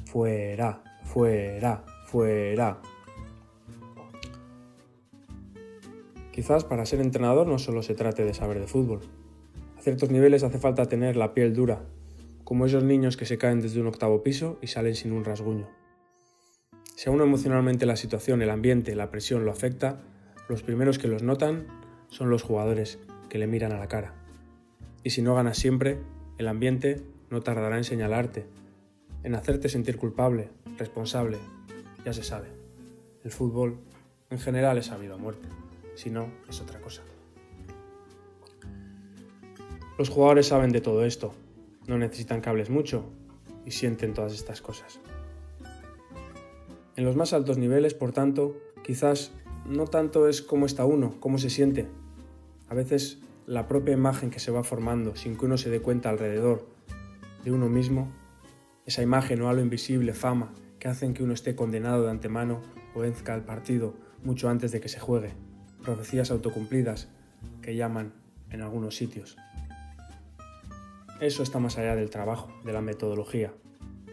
fuera, 0.05 0.83
fuera, 1.05 1.87
fuera. 2.05 2.83
Quizás 6.37 6.65
para 6.65 6.85
ser 6.85 7.01
entrenador 7.01 7.47
no 7.47 7.59
solo 7.59 7.83
se 7.83 7.95
trate 7.95 8.23
de 8.27 8.35
saber 8.35 8.61
de 8.61 8.67
fútbol. 8.67 9.01
A 9.79 9.81
ciertos 9.81 10.11
niveles 10.11 10.43
hace 10.43 10.59
falta 10.59 10.85
tener 10.85 11.17
la 11.17 11.33
piel 11.33 11.55
dura, 11.55 11.87
como 12.45 12.67
esos 12.67 12.85
niños 12.85 13.17
que 13.17 13.25
se 13.25 13.39
caen 13.39 13.63
desde 13.63 13.81
un 13.81 13.87
octavo 13.87 14.23
piso 14.23 14.59
y 14.61 14.67
salen 14.67 14.95
sin 14.95 15.13
un 15.13 15.25
rasguño. 15.25 15.67
Si 16.95 17.09
a 17.09 17.13
uno 17.13 17.25
emocionalmente 17.25 17.87
la 17.87 17.97
situación, 17.97 18.43
el 18.43 18.51
ambiente, 18.51 18.95
la 18.95 19.11
presión 19.11 19.47
lo 19.47 19.51
afecta, 19.51 20.03
los 20.47 20.63
primeros 20.63 20.99
que 20.99 21.09
los 21.09 21.23
notan 21.23 21.69
son 22.09 22.29
los 22.29 22.43
jugadores 22.43 22.99
que 23.31 23.39
le 23.39 23.47
miran 23.47 23.73
a 23.73 23.79
la 23.79 23.89
cara. 23.89 24.13
Y 25.03 25.11
si 25.11 25.23
no 25.23 25.35
ganas 25.35 25.57
siempre, 25.57 26.01
el 26.37 26.49
ambiente 26.49 27.01
no 27.31 27.41
tardará 27.41 27.79
en 27.79 27.85
señalarte, 27.85 28.45
en 29.23 29.35
hacerte 29.37 29.71
sentir 29.71 29.97
culpable, 29.97 30.51
responsable. 30.77 31.39
Ya 32.05 32.13
se 32.13 32.23
sabe, 32.23 32.49
el 33.25 33.31
fútbol 33.31 33.79
en 34.29 34.39
general 34.39 34.77
es 34.77 34.85
sabido 34.85 35.15
a 35.15 35.17
muerte 35.17 35.49
si 35.97 36.11
no, 36.11 36.29
es 36.49 36.61
otra 36.61 36.81
cosa. 36.81 37.03
Los 39.99 40.11
jugadores 40.11 40.47
saben 40.49 40.71
de 40.71 40.83
todo 40.83 41.05
esto, 41.05 41.33
no 41.87 41.97
necesitan 41.97 42.43
que 42.43 42.51
hables 42.51 42.69
mucho 42.69 43.05
y 43.65 43.71
sienten 43.71 44.13
todas 44.13 44.35
estas 44.35 44.61
cosas. 44.61 45.01
En 46.97 47.05
los 47.05 47.17
más 47.17 47.33
altos 47.33 47.57
niveles, 47.57 47.95
por 47.95 48.13
tanto, 48.13 48.57
quizás 48.85 49.33
no 49.67 49.87
tanto 49.87 50.29
es 50.29 50.43
cómo 50.43 50.67
está 50.67 50.85
uno, 50.85 51.15
cómo 51.19 51.39
se 51.39 51.51
siente. 51.51 51.87
A 52.69 52.75
veces 52.75 53.19
la 53.47 53.69
propia 53.69 53.95
imagen 53.95 54.31
que 54.31 54.39
se 54.39 54.51
va 54.51 54.65
formando 54.65 55.17
sin 55.17 55.37
que 55.37 55.47
uno 55.47 55.57
se 55.57 55.71
dé 55.71 55.81
cuenta 55.81 56.11
alrededor 56.11 56.67
de 57.43 57.53
uno 57.53 57.69
mismo, 57.69 58.13
esa 58.85 59.03
imagen 59.03 59.41
o 59.41 59.49
algo 59.49 59.63
invisible, 59.63 60.13
fama, 60.13 60.53
que 60.79 60.89
hacen 60.89 61.15
que 61.15 61.23
uno 61.23 61.33
esté 61.33 61.57
condenado 61.57 62.05
de 62.05 62.11
antemano 62.11 62.61
o 62.95 63.01
venzca 63.01 63.35
el 63.35 63.43
partido 63.43 63.95
mucho 64.23 64.49
antes 64.51 64.73
de 64.73 64.81
que 64.81 64.89
se 64.89 65.01
juegue 65.01 65.46
profecías 65.87 66.33
autocumplidas 66.33 67.07
que 67.63 67.77
llaman 67.77 68.13
en 68.51 68.61
algunos 68.61 68.97
sitios. 68.97 69.37
Eso 71.21 71.45
está 71.45 71.61
más 71.61 71.79
allá 71.79 71.95
del 71.95 72.11
trabajo, 72.11 72.53
de 72.65 72.73
la 72.73 72.81
metodología, 72.81 73.55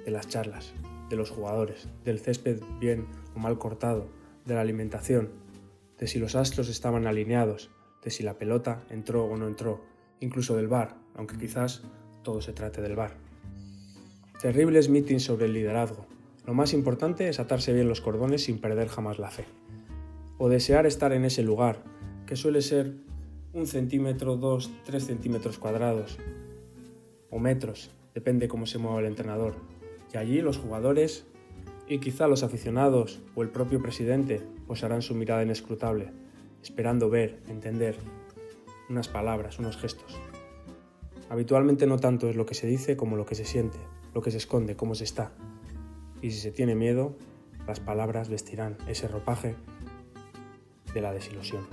de 0.06 0.12
las 0.12 0.28
charlas, 0.28 0.72
de 1.10 1.16
los 1.16 1.32
jugadores, 1.32 1.90
del 2.06 2.20
césped 2.20 2.62
bien 2.80 3.08
o 3.36 3.40
mal 3.40 3.58
cortado, 3.58 4.08
de 4.46 4.54
la 4.54 4.62
alimentación, 4.62 5.32
de 5.98 6.06
si 6.06 6.20
los 6.20 6.36
astros 6.36 6.70
estaban 6.70 7.08
alineados, 7.08 7.72
de 8.04 8.12
si 8.12 8.22
la 8.22 8.38
pelota 8.38 8.84
entró 8.92 9.26
o 9.26 9.36
no 9.36 9.48
entró, 9.48 9.84
incluso 10.20 10.56
del 10.56 10.68
bar, 10.68 10.96
aunque 11.16 11.38
quizás 11.38 11.82
todo 12.22 12.40
se 12.42 12.54
trate 12.54 12.84
del 12.84 12.96
bar. 12.96 13.16
Terribles 14.40 14.90
meetings 14.90 15.24
sobre 15.24 15.46
el 15.46 15.54
liderazgo. 15.54 16.06
Lo 16.46 16.54
más 16.54 16.74
importante 16.74 17.30
es 17.30 17.40
atarse 17.40 17.74
bien 17.74 17.88
los 17.88 18.02
cordones 18.02 18.44
sin 18.44 18.60
perder 18.60 18.90
jamás 18.90 19.18
la 19.18 19.32
fe 19.32 19.46
o 20.44 20.50
desear 20.50 20.86
estar 20.86 21.14
en 21.14 21.24
ese 21.24 21.42
lugar, 21.42 21.82
que 22.26 22.36
suele 22.36 22.62
ser 22.62 22.96
un 23.54 23.66
centímetro, 23.66 24.36
dos, 24.36 24.70
tres 24.84 25.06
centímetros 25.06 25.58
cuadrados, 25.58 26.18
o 27.30 27.40
metros, 27.40 27.92
depende 28.14 28.50
cómo 28.50 28.66
se 28.66 28.78
mueva 28.78 29.00
el 29.00 29.06
entrenador. 29.06 29.56
Y 30.14 30.18
allí 30.18 30.42
los 30.42 30.58
jugadores 30.58 31.26
y 31.88 32.00
quizá 32.00 32.28
los 32.28 32.44
aficionados 32.44 33.22
o 33.36 33.42
el 33.42 33.52
propio 33.52 33.82
presidente 33.82 34.42
posarán 34.68 35.02
su 35.02 35.16
mirada 35.16 35.44
inescrutable, 35.44 36.12
esperando 36.62 37.10
ver, 37.10 37.40
entender 37.48 37.96
unas 38.90 39.08
palabras, 39.08 39.60
unos 39.60 39.78
gestos. 39.78 40.20
Habitualmente 41.30 41.88
no 41.88 42.00
tanto 42.00 42.30
es 42.30 42.36
lo 42.36 42.46
que 42.46 42.54
se 42.54 42.68
dice 42.68 42.98
como 42.98 43.16
lo 43.16 43.26
que 43.26 43.36
se 43.36 43.46
siente, 43.46 43.78
lo 44.14 44.22
que 44.22 44.32
se 44.32 44.40
esconde, 44.40 44.76
cómo 44.76 44.94
se 44.94 45.06
está. 45.06 45.32
Y 46.22 46.32
si 46.32 46.42
se 46.42 46.52
tiene 46.52 46.76
miedo, 46.76 47.16
las 47.66 47.80
palabras 47.80 48.28
vestirán 48.28 48.76
ese 48.90 49.08
ropaje 49.08 49.56
de 50.94 51.02
la 51.02 51.14
desilusión. 51.14 51.68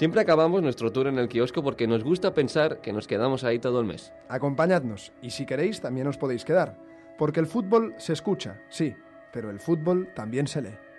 Siempre 0.00 0.22
acabamos 0.22 0.62
nuestro 0.62 0.90
tour 0.90 1.08
en 1.08 1.18
el 1.18 1.28
kiosco 1.28 1.62
porque 1.62 1.86
nos 1.86 2.02
gusta 2.02 2.32
pensar 2.32 2.80
que 2.80 2.90
nos 2.90 3.06
quedamos 3.06 3.44
ahí 3.44 3.58
todo 3.58 3.80
el 3.80 3.86
mes. 3.86 4.14
Acompañadnos 4.30 5.12
y 5.20 5.28
si 5.28 5.44
queréis 5.44 5.82
también 5.82 6.06
os 6.06 6.16
podéis 6.16 6.46
quedar, 6.46 6.78
porque 7.18 7.38
el 7.38 7.46
fútbol 7.46 7.94
se 7.98 8.14
escucha, 8.14 8.62
sí, 8.70 8.94
pero 9.30 9.50
el 9.50 9.60
fútbol 9.60 10.08
también 10.14 10.46
se 10.46 10.62
lee. 10.62 10.89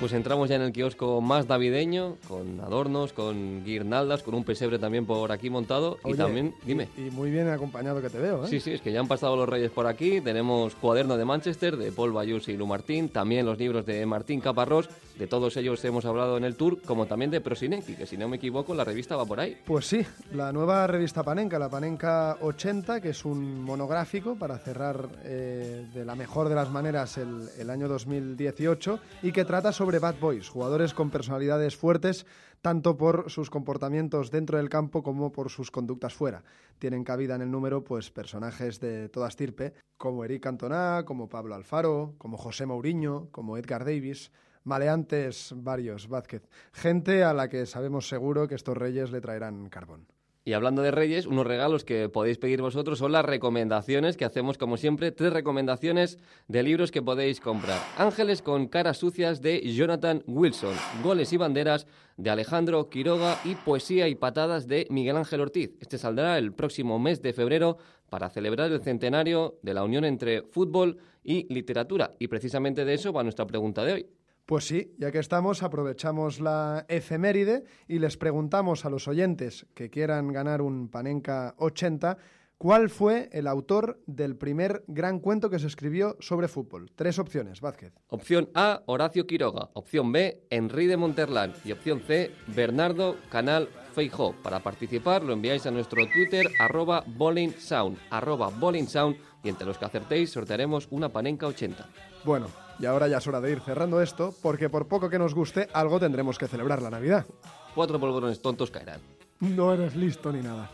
Pues 0.00 0.14
entramos 0.14 0.48
ya 0.48 0.56
en 0.56 0.62
el 0.62 0.72
kiosco 0.72 1.20
más 1.20 1.46
navideño, 1.46 2.16
con 2.26 2.58
adornos, 2.60 3.12
con 3.12 3.62
guirnaldas, 3.66 4.22
con 4.22 4.34
un 4.34 4.44
pesebre 4.44 4.78
también 4.78 5.04
por 5.04 5.30
aquí 5.30 5.50
montado. 5.50 5.98
y 6.06 6.14
también, 6.14 6.54
dime. 6.64 6.88
Y 6.96 7.10
muy 7.10 7.30
bien 7.30 7.50
acompañado 7.50 8.00
que 8.00 8.08
te 8.08 8.18
veo, 8.18 8.44
¿eh? 8.44 8.48
Sí, 8.48 8.60
sí, 8.60 8.72
es 8.72 8.80
que 8.80 8.92
ya 8.92 9.00
han 9.00 9.08
pasado 9.08 9.36
los 9.36 9.46
reyes 9.46 9.70
por 9.70 9.86
aquí. 9.86 10.22
Tenemos 10.22 10.74
Cuaderno 10.74 11.18
de 11.18 11.26
Manchester 11.26 11.76
de 11.76 11.92
Paul 11.92 12.12
Bayus 12.12 12.48
y 12.48 12.56
Lu 12.56 12.66
Martín. 12.66 13.10
También 13.10 13.44
los 13.44 13.58
libros 13.58 13.84
de 13.84 14.06
Martín 14.06 14.40
Caparrós. 14.40 14.88
De 15.18 15.26
todos 15.26 15.54
ellos 15.58 15.84
hemos 15.84 16.06
hablado 16.06 16.38
en 16.38 16.44
el 16.44 16.56
tour, 16.56 16.80
como 16.80 17.04
también 17.04 17.30
de 17.30 17.42
Prosinecki, 17.42 17.94
que 17.94 18.06
si 18.06 18.16
no 18.16 18.26
me 18.26 18.36
equivoco, 18.36 18.74
la 18.74 18.84
revista 18.84 19.16
va 19.16 19.26
por 19.26 19.38
ahí. 19.38 19.58
Pues 19.66 19.86
sí, 19.86 20.00
la 20.32 20.50
nueva 20.50 20.86
revista 20.86 21.22
Panenka, 21.22 21.58
la 21.58 21.68
Panenka 21.68 22.38
80, 22.40 23.02
que 23.02 23.10
es 23.10 23.26
un 23.26 23.62
monográfico 23.62 24.36
para 24.36 24.56
cerrar 24.56 25.10
eh, 25.24 25.84
de 25.92 26.04
la 26.06 26.14
mejor 26.14 26.48
de 26.48 26.54
las 26.54 26.70
maneras 26.70 27.18
el, 27.18 27.50
el 27.58 27.68
año 27.68 27.86
2018 27.86 28.98
y 29.24 29.32
que 29.32 29.44
trata 29.44 29.72
sobre 29.72 29.89
Bad 29.98 30.20
Boys, 30.20 30.48
jugadores 30.48 30.94
con 30.94 31.10
personalidades 31.10 31.76
fuertes 31.76 32.26
tanto 32.62 32.96
por 32.96 33.30
sus 33.30 33.50
comportamientos 33.50 34.30
dentro 34.30 34.58
del 34.58 34.68
campo 34.68 35.02
como 35.02 35.32
por 35.32 35.50
sus 35.50 35.70
conductas 35.70 36.14
fuera. 36.14 36.44
Tienen 36.78 37.04
cabida 37.04 37.34
en 37.34 37.42
el 37.42 37.50
número 37.50 37.82
pues 37.82 38.10
personajes 38.10 38.80
de 38.80 39.08
toda 39.08 39.28
estirpe, 39.28 39.74
como 39.96 40.24
Eric 40.24 40.42
Cantona, 40.42 41.04
como 41.04 41.28
Pablo 41.28 41.54
Alfaro, 41.54 42.14
como 42.18 42.36
José 42.36 42.66
Mourinho, 42.66 43.28
como 43.30 43.56
Edgar 43.56 43.84
Davis, 43.84 44.30
maleantes 44.64 45.54
varios, 45.56 46.08
Vázquez. 46.08 46.48
Gente 46.72 47.24
a 47.24 47.32
la 47.32 47.48
que 47.48 47.66
sabemos 47.66 48.08
seguro 48.08 48.46
que 48.46 48.54
estos 48.54 48.76
reyes 48.76 49.10
le 49.10 49.20
traerán 49.20 49.68
carbón. 49.68 50.06
Y 50.42 50.54
hablando 50.54 50.80
de 50.80 50.90
Reyes, 50.90 51.26
unos 51.26 51.46
regalos 51.46 51.84
que 51.84 52.08
podéis 52.08 52.38
pedir 52.38 52.62
vosotros 52.62 52.98
son 52.98 53.12
las 53.12 53.26
recomendaciones 53.26 54.16
que 54.16 54.24
hacemos 54.24 54.56
como 54.56 54.78
siempre. 54.78 55.12
Tres 55.12 55.34
recomendaciones 55.34 56.18
de 56.48 56.62
libros 56.62 56.90
que 56.90 57.02
podéis 57.02 57.40
comprar. 57.40 57.78
Ángeles 57.98 58.40
con 58.40 58.66
caras 58.66 58.96
sucias 58.96 59.42
de 59.42 59.60
Jonathan 59.60 60.22
Wilson. 60.26 60.74
Goles 61.02 61.34
y 61.34 61.36
banderas 61.36 61.86
de 62.16 62.30
Alejandro 62.30 62.88
Quiroga 62.88 63.38
y 63.44 63.54
Poesía 63.54 64.08
y 64.08 64.14
patadas 64.14 64.66
de 64.66 64.86
Miguel 64.88 65.18
Ángel 65.18 65.42
Ortiz. 65.42 65.72
Este 65.78 65.98
saldrá 65.98 66.38
el 66.38 66.54
próximo 66.54 66.98
mes 66.98 67.20
de 67.20 67.34
febrero 67.34 67.76
para 68.08 68.30
celebrar 68.30 68.72
el 68.72 68.80
centenario 68.80 69.58
de 69.60 69.74
la 69.74 69.84
unión 69.84 70.06
entre 70.06 70.42
fútbol 70.42 70.96
y 71.22 71.52
literatura. 71.52 72.12
Y 72.18 72.28
precisamente 72.28 72.86
de 72.86 72.94
eso 72.94 73.12
va 73.12 73.22
nuestra 73.22 73.46
pregunta 73.46 73.84
de 73.84 73.92
hoy. 73.92 74.06
Pues 74.50 74.64
sí, 74.64 74.96
ya 74.98 75.12
que 75.12 75.20
estamos, 75.20 75.62
aprovechamos 75.62 76.40
la 76.40 76.84
efeméride 76.88 77.62
y 77.86 78.00
les 78.00 78.16
preguntamos 78.16 78.84
a 78.84 78.90
los 78.90 79.06
oyentes 79.06 79.64
que 79.74 79.90
quieran 79.90 80.32
ganar 80.32 80.60
un 80.60 80.88
Panenka 80.88 81.54
80 81.56 82.18
cuál 82.58 82.90
fue 82.90 83.28
el 83.30 83.46
autor 83.46 84.00
del 84.08 84.34
primer 84.34 84.82
gran 84.88 85.20
cuento 85.20 85.50
que 85.50 85.60
se 85.60 85.68
escribió 85.68 86.16
sobre 86.18 86.48
fútbol. 86.48 86.90
Tres 86.96 87.20
opciones, 87.20 87.60
Vázquez. 87.60 87.92
Opción 88.08 88.50
A, 88.54 88.82
Horacio 88.86 89.24
Quiroga. 89.24 89.70
Opción 89.74 90.10
B, 90.10 90.42
Henry 90.50 90.88
de 90.88 90.96
Monterland. 90.96 91.54
Y 91.64 91.70
opción 91.70 92.00
C, 92.00 92.32
Bernardo 92.48 93.18
Canal 93.30 93.68
Feijó. 93.94 94.34
Para 94.42 94.64
participar 94.64 95.22
lo 95.22 95.32
enviáis 95.32 95.64
a 95.66 95.70
nuestro 95.70 96.08
Twitter, 96.08 96.48
arroba 96.58 97.04
Bowling 97.06 97.52
Sound, 97.52 97.98
arroba 98.10 98.48
Bowling 98.48 98.88
Sound, 98.88 99.16
y 99.44 99.48
entre 99.48 99.68
los 99.68 99.78
que 99.78 99.84
acertéis 99.84 100.30
sortearemos 100.30 100.88
una 100.90 101.08
Panenka 101.08 101.46
80. 101.46 101.88
Bueno, 102.24 102.48
y 102.80 102.86
ahora 102.86 103.08
ya 103.08 103.18
es 103.18 103.26
hora 103.26 103.40
de 103.40 103.52
ir 103.52 103.60
cerrando 103.60 104.00
esto, 104.00 104.34
porque 104.42 104.70
por 104.70 104.88
poco 104.88 105.10
que 105.10 105.18
nos 105.18 105.34
guste, 105.34 105.68
algo 105.72 106.00
tendremos 106.00 106.38
que 106.38 106.48
celebrar 106.48 106.80
la 106.80 106.90
Navidad. 106.90 107.26
Cuatro 107.74 108.00
polvorones 108.00 108.40
tontos 108.40 108.70
caerán. 108.70 109.00
No 109.40 109.72
eres 109.72 109.94
listo 109.94 110.32
ni 110.32 110.40
nada. 110.40 110.70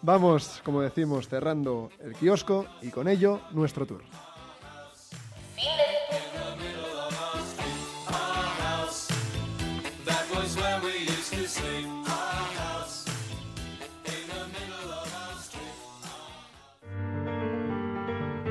Vamos, 0.00 0.60
como 0.64 0.80
decimos, 0.80 1.28
cerrando 1.28 1.90
el 2.00 2.14
kiosco 2.14 2.66
y 2.80 2.88
con 2.88 3.06
ello 3.06 3.40
nuestro 3.52 3.86
tour. 3.86 4.02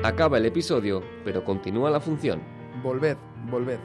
Acaba 0.04 0.38
el 0.38 0.46
episodio, 0.46 1.02
pero 1.24 1.44
continúa 1.44 1.88
la 1.88 2.00
función. 2.00 2.61
Volved, 2.82 3.16
volved, 3.50 3.78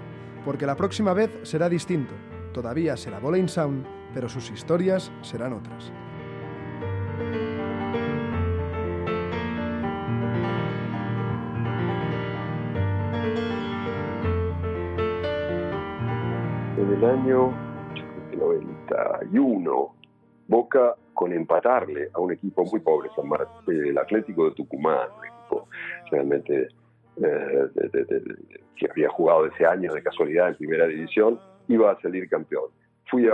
porque 0.43 0.65
la 0.65 0.75
próxima 0.75 1.13
vez 1.13 1.29
será 1.43 1.69
distinto. 1.69 2.13
Todavía 2.53 2.97
será 2.97 3.19
Bowling 3.19 3.47
Sound, 3.47 3.85
pero 4.13 4.27
sus 4.29 4.49
historias 4.49 5.11
serán 5.21 5.53
otras. 5.53 5.91
En 16.77 16.93
el 16.93 17.03
año 17.05 17.51
yo 17.95 18.03
creo 18.29 18.29
que 18.29 18.37
91, 18.37 19.93
Boca 20.49 20.95
con 21.13 21.33
empatarle 21.33 22.09
a 22.13 22.19
un 22.19 22.31
equipo 22.31 22.63
muy 22.65 22.79
pobre, 22.79 23.09
San 23.15 23.27
Mar- 23.27 23.47
eh, 23.67 23.89
el 23.89 23.97
Atlético 23.97 24.45
de 24.45 24.51
Tucumán, 24.51 25.09
un 25.19 25.25
equipo 25.25 25.67
realmente 26.11 26.67
eh, 27.23 27.67
de- 27.73 27.89
de- 27.89 28.05
de- 28.05 28.61
que 28.75 28.87
había 28.89 29.09
jugado 29.09 29.45
ese 29.47 29.65
año 29.65 29.93
de 29.93 30.03
casualidad 30.03 30.49
en 30.49 30.55
primera 30.55 30.87
división, 30.87 31.39
iba 31.67 31.91
a 31.91 31.99
salir 32.01 32.29
campeón. 32.29 32.65
Fui 33.09 33.25
a, 33.27 33.33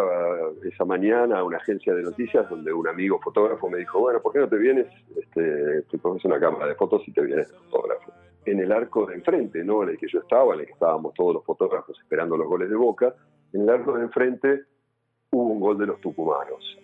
esa 0.63 0.85
mañana 0.85 1.39
a 1.39 1.43
una 1.43 1.57
agencia 1.57 1.93
de 1.93 2.03
noticias 2.03 2.47
donde 2.49 2.71
un 2.71 2.87
amigo 2.87 3.19
fotógrafo 3.21 3.69
me 3.69 3.79
dijo, 3.79 3.99
bueno, 3.99 4.21
¿por 4.21 4.31
qué 4.33 4.39
no 4.39 4.47
te 4.47 4.57
vienes? 4.57 4.87
Este, 5.17 5.81
te 5.83 5.97
coges 5.99 6.23
una 6.25 6.39
cámara 6.39 6.67
de 6.67 6.75
fotos 6.75 7.01
y 7.07 7.11
te 7.11 7.21
vienes 7.21 7.51
fotógrafo. 7.69 8.13
En 8.45 8.59
el 8.59 8.71
arco 8.71 9.05
de 9.07 9.15
enfrente, 9.15 9.63
¿no? 9.63 9.83
En 9.83 9.89
el 9.89 9.97
que 9.97 10.07
yo 10.07 10.19
estaba, 10.19 10.53
en 10.53 10.59
el 10.61 10.65
que 10.67 10.73
estábamos 10.73 11.13
todos 11.15 11.33
los 11.35 11.45
fotógrafos 11.45 11.97
esperando 11.99 12.37
los 12.37 12.47
goles 12.47 12.69
de 12.69 12.75
Boca, 12.75 13.15
en 13.53 13.61
el 13.61 13.69
arco 13.69 13.93
de 13.97 14.03
enfrente 14.03 14.63
hubo 15.31 15.53
un 15.53 15.59
gol 15.59 15.77
de 15.77 15.87
los 15.87 15.99
tucumanos. 16.01 16.77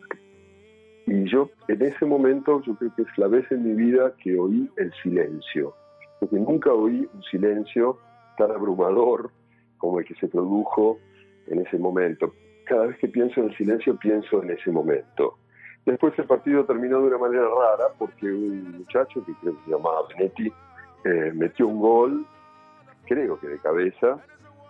Y 1.05 1.29
yo, 1.29 1.49
en 1.67 1.81
ese 1.81 2.05
momento, 2.05 2.61
yo 2.63 2.75
creo 2.75 2.93
que 2.95 3.01
es 3.03 3.17
la 3.17 3.27
vez 3.27 3.51
en 3.51 3.63
mi 3.63 3.73
vida 3.73 4.13
que 4.23 4.37
oí 4.39 4.69
el 4.77 4.91
silencio. 5.03 5.73
Porque 6.19 6.37
nunca 6.37 6.71
oí 6.73 7.07
un 7.13 7.23
silencio 7.23 7.97
tan 8.37 8.51
abrumador 8.51 9.31
como 9.77 9.99
el 9.99 10.05
que 10.05 10.15
se 10.15 10.27
produjo 10.27 10.99
en 11.47 11.65
ese 11.65 11.77
momento. 11.77 12.33
Cada 12.65 12.87
vez 12.87 12.97
que 12.99 13.07
pienso 13.07 13.39
en 13.39 13.49
el 13.49 13.57
silencio, 13.57 13.97
pienso 13.97 14.43
en 14.43 14.51
ese 14.51 14.71
momento. 14.71 15.37
Después 15.85 16.13
el 16.19 16.25
partido 16.25 16.65
terminó 16.65 16.99
de 16.99 17.07
una 17.07 17.17
manera 17.17 17.43
rara 17.43 17.85
porque 17.97 18.27
un 18.27 18.79
muchacho 18.79 19.23
que 19.25 19.33
creo 19.41 19.55
se 19.65 19.71
llamaba 19.71 20.01
Benetti 20.09 20.51
eh, 21.05 21.31
metió 21.33 21.67
un 21.67 21.79
gol, 21.79 22.25
creo 23.05 23.39
que 23.39 23.47
de 23.47 23.59
cabeza, 23.59 24.19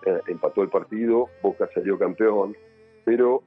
eh, 0.05 0.19
empató 0.27 0.61
el 0.61 0.69
partido, 0.69 1.27
Boca 1.41 1.67
salió 1.73 1.97
campeón, 1.97 2.55
pero 3.03 3.43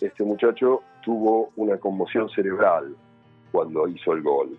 este 0.00 0.24
muchacho 0.24 0.82
tuvo 1.04 1.50
una 1.56 1.76
conmoción 1.76 2.28
cerebral 2.30 2.96
cuando 3.52 3.86
hizo 3.86 4.12
el 4.14 4.22
gol. 4.22 4.56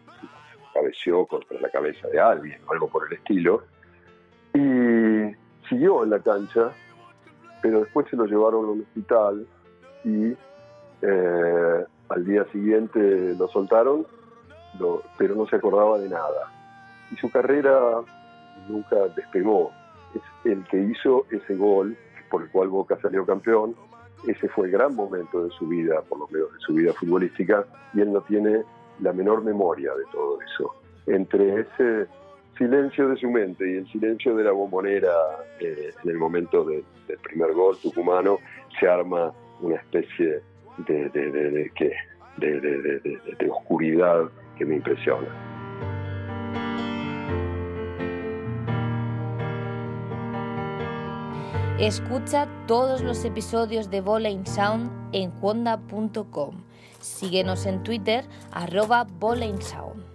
Cabeció 0.73 1.25
contra 1.25 1.59
la 1.59 1.69
cabeza 1.69 2.07
de 2.07 2.19
alguien 2.19 2.59
o 2.67 2.71
algo 2.73 2.87
por 2.87 3.07
el 3.07 3.13
estilo. 3.13 3.63
Y 4.53 5.35
siguió 5.69 6.03
en 6.03 6.09
la 6.09 6.19
cancha, 6.19 6.71
pero 7.61 7.81
después 7.81 8.07
se 8.09 8.15
lo 8.15 8.25
llevaron 8.25 8.65
a 8.65 8.67
un 8.69 8.81
hospital 8.81 9.47
y 10.03 10.33
eh, 11.01 11.85
al 12.09 12.25
día 12.25 12.45
siguiente 12.51 13.35
lo 13.37 13.47
soltaron, 13.49 14.05
lo- 14.79 15.03
pero 15.17 15.35
no 15.35 15.47
se 15.47 15.55
acordaba 15.55 15.97
de 15.99 16.09
nada. 16.09 16.51
Y 17.11 17.15
su 17.17 17.29
carrera 17.29 18.01
nunca 18.67 18.95
despegó. 19.15 19.71
Es 20.15 20.21
el 20.45 20.63
que 20.65 20.77
hizo 20.79 21.25
ese 21.31 21.55
gol 21.55 21.97
por 22.29 22.43
el 22.43 22.49
cual 22.49 22.69
Boca 22.69 22.97
salió 23.01 23.25
campeón. 23.25 23.75
Ese 24.27 24.47
fue 24.49 24.67
el 24.67 24.71
gran 24.71 24.95
momento 24.95 25.43
de 25.43 25.51
su 25.51 25.67
vida, 25.67 26.01
por 26.01 26.19
lo 26.19 26.27
menos 26.29 26.53
de 26.53 26.59
su 26.59 26.73
vida 26.73 26.93
futbolística, 26.93 27.65
y 27.93 28.01
él 28.01 28.13
no 28.13 28.21
tiene 28.21 28.63
la 29.03 29.13
menor 29.13 29.43
memoria 29.43 29.91
de 29.93 30.03
todo 30.11 30.39
eso. 30.41 30.73
Entre 31.05 31.61
ese 31.61 32.07
silencio 32.57 33.09
de 33.09 33.17
su 33.17 33.29
mente 33.29 33.69
y 33.69 33.77
el 33.77 33.87
silencio 33.91 34.35
de 34.35 34.43
la 34.45 34.51
bombonera 34.51 35.11
eh, 35.59 35.91
en 36.03 36.09
el 36.09 36.17
momento 36.17 36.63
de- 36.63 36.83
del 37.07 37.17
primer 37.19 37.51
gol 37.53 37.77
tucumano, 37.81 38.37
se 38.79 38.87
arma 38.87 39.31
una 39.61 39.75
especie 39.75 40.41
de, 40.87 41.09
de- 41.09 41.31
de- 41.31 41.71
de- 43.37 43.49
oscuridad 43.49 44.29
que 44.57 44.65
me 44.65 44.75
impresiona. 44.77 45.27
Escucha 51.79 52.47
todos 52.67 53.01
los 53.01 53.25
episodios 53.25 53.89
de 53.89 54.01
Bowling 54.01 54.45
Sound 54.45 54.89
en 55.11 55.31
honda.com. 55.41 56.63
Síguenos 57.03 57.65
en 57.65 57.83
Twitter, 57.83 58.25
arroba 58.51 59.03
Bowling 59.03 59.61
Sound. 59.61 60.05